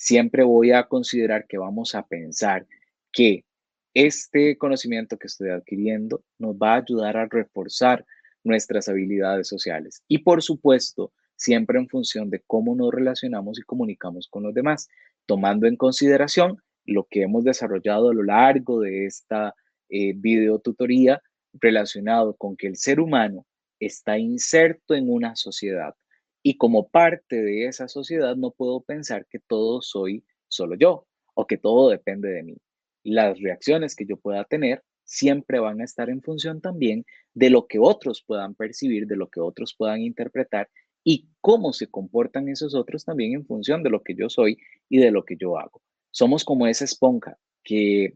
Siempre 0.00 0.44
voy 0.44 0.72
a 0.72 0.84
considerar 0.84 1.46
que 1.46 1.58
vamos 1.58 1.94
a 1.94 2.06
pensar 2.06 2.66
que 3.12 3.44
este 3.92 4.56
conocimiento 4.56 5.18
que 5.18 5.26
estoy 5.26 5.50
adquiriendo 5.50 6.24
nos 6.38 6.56
va 6.56 6.72
a 6.72 6.78
ayudar 6.78 7.18
a 7.18 7.26
reforzar 7.26 8.06
nuestras 8.42 8.88
habilidades 8.88 9.46
sociales. 9.46 10.02
Y 10.08 10.20
por 10.20 10.42
supuesto, 10.42 11.12
siempre 11.36 11.78
en 11.78 11.86
función 11.86 12.30
de 12.30 12.40
cómo 12.46 12.74
nos 12.74 12.94
relacionamos 12.94 13.58
y 13.58 13.62
comunicamos 13.62 14.26
con 14.26 14.42
los 14.42 14.54
demás, 14.54 14.88
tomando 15.26 15.66
en 15.66 15.76
consideración 15.76 16.56
lo 16.86 17.06
que 17.10 17.20
hemos 17.20 17.44
desarrollado 17.44 18.08
a 18.08 18.14
lo 18.14 18.22
largo 18.22 18.80
de 18.80 19.04
esta 19.04 19.54
eh, 19.90 20.14
video 20.16 20.60
tutoría 20.60 21.20
relacionado 21.52 22.34
con 22.36 22.56
que 22.56 22.68
el 22.68 22.78
ser 22.78 23.00
humano 23.00 23.44
está 23.78 24.16
inserto 24.16 24.94
en 24.94 25.10
una 25.10 25.36
sociedad 25.36 25.94
y 26.42 26.56
como 26.56 26.88
parte 26.88 27.42
de 27.42 27.66
esa 27.66 27.88
sociedad 27.88 28.36
no 28.36 28.50
puedo 28.50 28.80
pensar 28.80 29.26
que 29.26 29.38
todo 29.38 29.82
soy 29.82 30.24
solo 30.48 30.74
yo 30.74 31.06
o 31.34 31.46
que 31.46 31.58
todo 31.58 31.90
depende 31.90 32.30
de 32.30 32.42
mí. 32.42 32.56
Las 33.02 33.40
reacciones 33.40 33.94
que 33.94 34.06
yo 34.06 34.16
pueda 34.16 34.44
tener 34.44 34.82
siempre 35.04 35.58
van 35.58 35.80
a 35.80 35.84
estar 35.84 36.08
en 36.08 36.22
función 36.22 36.60
también 36.60 37.04
de 37.34 37.50
lo 37.50 37.66
que 37.66 37.78
otros 37.78 38.22
puedan 38.26 38.54
percibir, 38.54 39.06
de 39.06 39.16
lo 39.16 39.28
que 39.28 39.40
otros 39.40 39.74
puedan 39.76 40.02
interpretar 40.02 40.68
y 41.02 41.28
cómo 41.40 41.72
se 41.72 41.88
comportan 41.88 42.48
esos 42.48 42.74
otros 42.74 43.04
también 43.04 43.34
en 43.34 43.46
función 43.46 43.82
de 43.82 43.90
lo 43.90 44.02
que 44.02 44.14
yo 44.14 44.28
soy 44.28 44.58
y 44.88 44.98
de 44.98 45.10
lo 45.10 45.24
que 45.24 45.36
yo 45.36 45.58
hago. 45.58 45.82
Somos 46.10 46.44
como 46.44 46.66
esa 46.66 46.84
esponja 46.84 47.38
que 47.62 48.14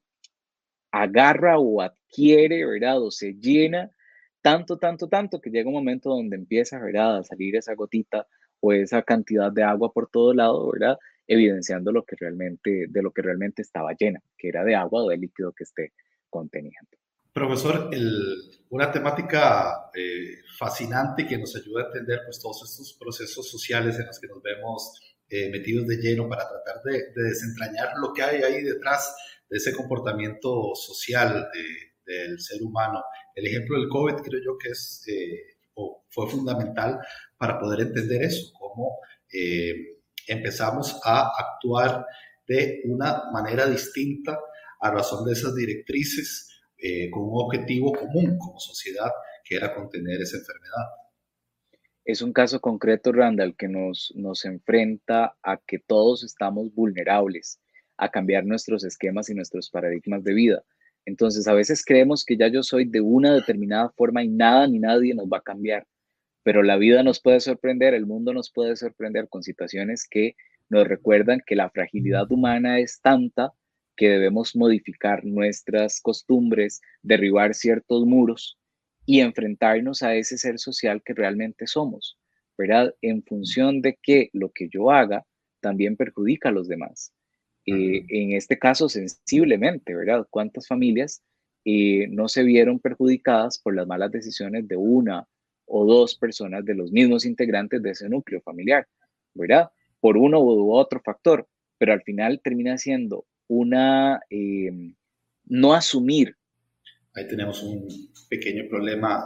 agarra 0.91 1.59
o 1.59 1.81
adquiere, 1.81 2.65
¿verdad? 2.65 3.03
O 3.03 3.11
se 3.11 3.35
llena 3.35 3.91
tanto, 4.45 4.77
tanto, 4.77 5.09
tanto 5.09 5.41
que 5.41 5.49
llega 5.49 5.69
un 5.71 5.75
momento 5.75 6.11
donde 6.11 6.37
empieza, 6.37 6.79
¿verdad? 6.79 7.17
A 7.17 7.25
salir 7.25 7.57
esa 7.57 7.75
gotita 7.75 8.27
o 8.61 8.75
esa 8.75 9.01
cantidad 9.01 9.51
de 9.51 9.63
agua 9.63 9.91
por 9.91 10.11
todo 10.11 10.35
lado, 10.35 10.71
¿verdad? 10.71 10.99
Evidenciando 11.27 11.93
lo 11.93 12.05
que 12.05 12.15
realmente, 12.15 12.85
de 12.91 13.03
lo 13.03 13.11
que 13.11 13.23
realmente 13.23 13.63
estaba 13.63 13.95
llena, 13.99 14.21
que 14.37 14.49
era 14.49 14.63
de 14.63 14.75
agua 14.75 15.05
o 15.05 15.09
de 15.09 15.17
líquido 15.17 15.55
que 15.55 15.65
esté 15.65 15.95
conteniendo. 16.29 16.91
Profesor, 17.33 17.89
una 18.69 18.93
temática 18.93 19.91
eh, 19.95 20.43
fascinante 20.59 21.27
que 21.27 21.39
nos 21.39 21.57
ayuda 21.57 21.85
a 21.85 21.87
entender 21.87 22.21
pues, 22.27 22.39
todos 22.39 22.71
estos 22.71 22.99
procesos 23.01 23.51
sociales 23.51 23.99
en 23.99 24.07
los 24.07 24.21
que 24.21 24.29
nos 24.29 24.43
vemos 24.43 25.17
eh, 25.31 25.49
metidos 25.49 25.87
de 25.87 25.97
lleno 25.97 26.29
para 26.29 26.47
tratar 26.47 26.83
de, 26.85 27.03
desentrañar 27.17 27.95
lo 27.97 28.13
que 28.13 28.23
hay 28.23 28.43
ahí 28.43 28.63
detrás 28.63 29.17
de 29.49 29.57
ese 29.57 29.75
comportamiento 29.75 30.75
social 30.75 31.49
del 32.05 32.39
ser 32.39 32.63
humano. 32.63 33.03
El 33.35 33.47
ejemplo 33.47 33.79
del 33.79 33.89
COVID 33.89 34.23
creo 34.23 34.41
yo 34.45 34.59
que 34.59 34.71
es, 34.71 35.05
eh, 35.09 35.57
fue 36.09 36.29
fundamental 36.29 36.99
para 37.37 37.59
poder 37.59 37.81
entender 37.81 38.23
eso, 38.23 38.53
cómo 38.59 38.99
empezamos 40.29 41.01
a 41.05 41.33
actuar 41.37 42.07
de 42.47 42.83
una 42.85 43.31
manera 43.33 43.67
distinta 43.67 44.39
a 44.81 44.91
razón 44.91 45.25
de 45.25 45.33
esas 45.33 45.55
directrices 45.55 46.55
eh, 46.77 47.11
con 47.11 47.23
un 47.23 47.43
objetivo 47.43 47.93
común 47.93 48.37
como 48.39 48.59
sociedad, 48.61 49.11
que 49.45 49.57
era 49.57 49.75
contener 49.75 50.21
esa 50.21 50.37
enfermedad. 50.37 50.85
Es 52.05 52.21
un 52.21 52.33
caso 52.33 52.61
concreto, 52.61 53.13
Randall, 53.13 53.57
que 53.57 53.69
nos, 53.69 54.13
nos 54.15 54.45
enfrenta 54.45 55.37
a 55.43 55.57
que 55.57 55.79
todos 55.79 56.23
estamos 56.23 56.75
vulnerables 56.75 57.61
a 57.97 58.11
cambiar 58.11 58.45
nuestros 58.45 58.85
esquemas 58.85 59.31
y 59.31 59.35
nuestros 59.35 59.71
paradigmas 59.71 60.23
de 60.25 60.35
vida. 60.35 60.65
Entonces, 61.07 61.47
a 61.49 61.55
veces 61.55 61.85
creemos 61.85 62.25
que 62.25 62.37
ya 62.37 62.49
yo 62.49 62.63
soy 62.63 62.87
de 62.87 63.01
una 63.01 63.35
determinada 63.35 63.91
forma 63.97 64.23
y 64.23 64.29
nada 64.29 64.67
ni 64.67 64.79
nadie 64.79 65.15
nos 65.15 65.27
va 65.27 65.39
a 65.39 65.43
cambiar, 65.43 65.87
pero 66.43 66.63
la 66.63 66.77
vida 66.77 67.03
nos 67.03 67.21
puede 67.21 67.41
sorprender, 67.41 67.95
el 67.95 68.07
mundo 68.07 68.33
nos 68.33 68.51
puede 68.51 68.77
sorprender 68.77 69.29
con 69.29 69.43
situaciones 69.43 70.07
que 70.09 70.37
nos 70.69 70.87
recuerdan 70.87 71.43
que 71.47 71.57
la 71.57 71.71
fragilidad 71.71 72.31
humana 72.31 72.79
es 72.79 73.01
tanta 73.01 73.53
que 73.97 74.09
debemos 74.09 74.57
modificar 74.57 75.25
nuestras 75.25 76.01
costumbres, 76.01 76.81
derribar 77.03 77.55
ciertos 77.55 78.05
muros 78.05 78.59
y 79.07 79.21
enfrentarnos 79.21 80.03
a 80.03 80.15
ese 80.15 80.37
ser 80.39 80.59
social 80.59 81.03
que 81.05 81.15
realmente 81.15 81.67
somos, 81.67 82.19
¿verdad? 82.59 82.95
En 83.03 83.23
función 83.23 83.81
de 83.83 83.99
que 84.03 84.31
lo 84.33 84.51
que 84.51 84.69
yo 84.69 84.91
haga 84.91 85.25
también 85.61 85.97
perjudica 85.97 86.51
a 86.51 86.53
los 86.53 86.69
demás. 86.69 87.14
Eh, 87.67 88.05
en 88.09 88.33
este 88.33 88.59
caso, 88.59 88.89
sensiblemente, 88.89 89.95
¿verdad? 89.95 90.27
¿Cuántas 90.31 90.67
familias 90.67 91.23
eh, 91.65 92.09
no 92.11 92.29
se 92.29 92.43
vieron 92.43 92.79
perjudicadas 92.79 93.59
por 93.59 93.75
las 93.75 93.87
malas 93.87 94.13
decisiones 94.13 94.69
de 94.69 94.77
una 94.77 95.27
o 95.67 95.87
dos 95.87 96.15
personas 96.17 96.65
de 96.65 96.75
los 96.75 96.93
mismos 96.93 97.25
integrantes 97.25 97.83
de 97.83 97.91
ese 97.91 98.09
núcleo 98.09 98.43
familiar, 98.43 98.87
¿verdad? 99.33 99.71
Por 100.01 100.19
uno 100.19 100.41
u 100.41 100.73
otro 100.75 101.01
factor, 101.01 101.49
pero 101.79 101.95
al 101.95 102.03
final 102.03 102.41
termina 102.45 102.77
siendo 102.77 103.25
una, 103.49 104.21
em, 104.29 104.95
no 105.47 105.73
asumir. 105.73 106.37
Ahí 107.15 107.27
tenemos 107.29 107.63
un 107.63 107.89
pequeño 108.29 108.69
problema 108.69 109.25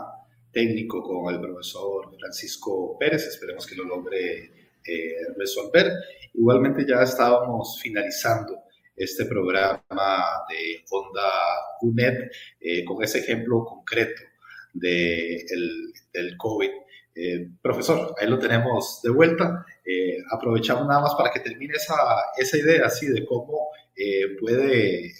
técnico 0.53 1.03
con 1.03 1.35
el 1.35 1.40
profesor 1.40 2.16
Francisco 2.18 2.96
Pérez, 2.98 3.27
esperemos 3.27 3.66
que 3.66 3.74
lo 3.74 3.85
logre 3.85 4.67
eh, 4.85 5.14
resolver. 5.37 5.93
Igualmente 6.35 6.85
ya 6.87 7.03
estábamos 7.03 7.81
finalizando 7.81 8.64
este 8.97 9.27
programa 9.27 10.45
de 10.49 10.85
Onda 10.91 11.31
UNED 11.83 12.31
eh, 12.61 12.85
con 12.85 13.03
ese 13.03 13.21
ejemplo 13.21 13.64
concreto 13.64 14.23
de 14.73 15.45
del 16.12 16.37
COVID. 16.37 16.71
Eh, 17.14 17.49
profesor, 17.61 18.14
ahí 18.21 18.29
lo 18.29 18.38
tenemos 18.38 19.01
de 19.03 19.11
vuelta. 19.11 19.64
aprovechamos 20.31 20.87
nada 20.87 21.01
más 21.01 21.14
para 21.14 21.31
que 21.31 21.41
termine 21.41 21.75
esa, 21.75 21.97
esa 22.37 22.59
idea 22.59 22.87
así 22.87 23.07
de 23.07 23.25
cómo 23.25 23.71
eh, 24.01 24.37
puede 24.38 25.12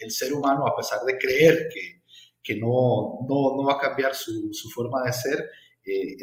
el, 0.00 0.10
ser 0.10 0.32
humano, 0.34 0.66
a 0.66 0.76
pesar 0.76 1.00
de 1.06 1.16
creer 1.16 1.68
que, 1.72 2.02
que 2.42 2.56
no, 2.56 3.20
no, 3.28 3.56
no, 3.56 3.64
va 3.64 3.74
a 3.74 3.78
cambiar 3.78 4.14
su 4.14 4.70
forma 4.74 5.04
de 5.04 5.12
ser 5.12 5.50
eh, 5.84 6.16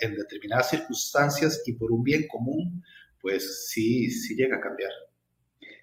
en, 0.00 0.14
determinadas 0.14 0.70
circunstancias 0.70 1.62
y 1.66 1.72
por 1.74 1.92
un 1.92 2.02
bien 2.02 2.26
común, 2.28 2.82
pues 3.20 3.68
sí, 3.68 4.10
sí 4.10 4.34
llega 4.34 4.56
a 4.56 4.60
cambiar. 4.60 4.90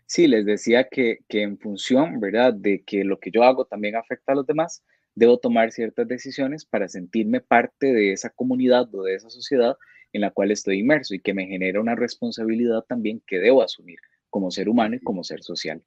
Sí, 0.05 0.27
les 0.27 0.45
decía 0.45 0.87
que, 0.89 1.19
que 1.27 1.41
en 1.41 1.57
función, 1.57 2.19
¿verdad?, 2.19 2.53
de 2.53 2.83
que 2.83 3.03
lo 3.03 3.19
que 3.19 3.31
yo 3.31 3.43
hago 3.43 3.65
también 3.65 3.95
afecta 3.95 4.31
a 4.31 4.35
los 4.35 4.47
demás, 4.47 4.83
debo 5.15 5.39
tomar 5.39 5.71
ciertas 5.71 6.07
decisiones 6.07 6.63
para 6.63 6.87
sentirme 6.87 7.41
parte 7.41 7.91
de 7.91 8.13
esa 8.13 8.29
comunidad 8.29 8.93
o 8.93 9.03
de 9.03 9.15
esa 9.15 9.29
sociedad 9.29 9.75
en 10.13 10.21
la 10.21 10.31
cual 10.31 10.51
estoy 10.51 10.79
inmerso 10.79 11.15
y 11.15 11.19
que 11.19 11.33
me 11.33 11.47
genera 11.47 11.81
una 11.81 11.95
responsabilidad 11.95 12.83
también 12.87 13.21
que 13.25 13.39
debo 13.39 13.61
asumir 13.61 13.99
como 14.29 14.51
ser 14.51 14.69
humano 14.69 14.95
y 14.95 14.99
como 14.99 15.23
ser 15.23 15.41
social. 15.41 15.81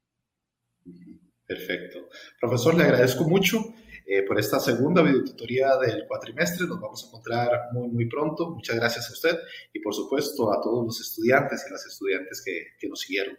Perfecto. 1.45 2.09
Profesor, 2.39 2.75
le 2.75 2.83
agradezco 2.83 3.23
mucho 3.23 3.73
eh, 4.13 4.23
por 4.23 4.37
esta 4.37 4.59
segunda 4.59 5.01
videotutoría 5.01 5.77
del 5.77 6.05
cuatrimestre. 6.05 6.67
Nos 6.67 6.81
vamos 6.81 7.01
a 7.01 7.07
encontrar 7.07 7.49
muy, 7.71 7.87
muy 7.87 8.09
pronto. 8.09 8.49
Muchas 8.49 8.75
gracias 8.75 9.09
a 9.09 9.13
usted 9.13 9.37
y, 9.71 9.79
por 9.79 9.93
supuesto, 9.93 10.51
a 10.51 10.59
todos 10.59 10.83
los 10.85 10.99
estudiantes 10.99 11.65
y 11.65 11.71
las 11.71 11.85
estudiantes 11.85 12.41
que, 12.43 12.65
que 12.77 12.89
nos 12.89 12.99
siguieron. 12.99 13.37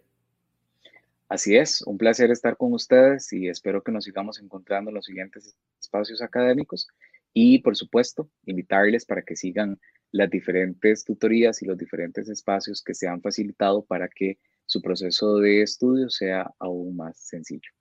Así 1.29 1.57
es, 1.57 1.83
un 1.83 1.99
placer 1.99 2.31
estar 2.31 2.57
con 2.57 2.73
ustedes 2.73 3.31
y 3.35 3.49
espero 3.49 3.83
que 3.83 3.93
nos 3.93 4.05
sigamos 4.05 4.41
encontrando 4.41 4.91
en 4.91 4.95
los 4.95 5.05
siguientes 5.05 5.55
espacios 5.79 6.23
académicos 6.23 6.89
y, 7.35 7.59
por 7.59 7.77
supuesto, 7.77 8.31
invitarles 8.47 9.05
para 9.05 9.21
que 9.21 9.37
sigan 9.37 9.79
las 10.11 10.31
diferentes 10.31 11.05
tutorías 11.05 11.61
y 11.61 11.67
los 11.67 11.77
diferentes 11.77 12.31
espacios 12.31 12.83
que 12.83 12.95
se 12.95 13.09
han 13.09 13.21
facilitado 13.21 13.85
para 13.85 14.09
que 14.09 14.39
su 14.65 14.81
proceso 14.81 15.37
de 15.37 15.61
estudio 15.61 16.09
sea 16.09 16.51
aún 16.59 16.97
más 16.97 17.19
sencillo. 17.19 17.73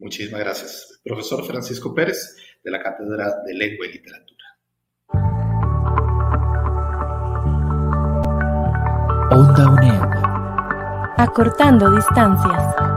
Muchísimas 0.00 0.40
gracias. 0.40 1.00
Profesor 1.04 1.46
Francisco 1.46 1.94
Pérez, 1.94 2.36
de 2.64 2.70
la 2.70 2.82
Cátedra 2.82 3.42
de 3.46 3.54
Lengua 3.54 3.86
y 3.86 3.92
Literatura. 3.92 4.44
Onda 9.30 9.70
UNED. 9.70 10.00
Acortando 11.18 11.94
distancias. 11.94 12.89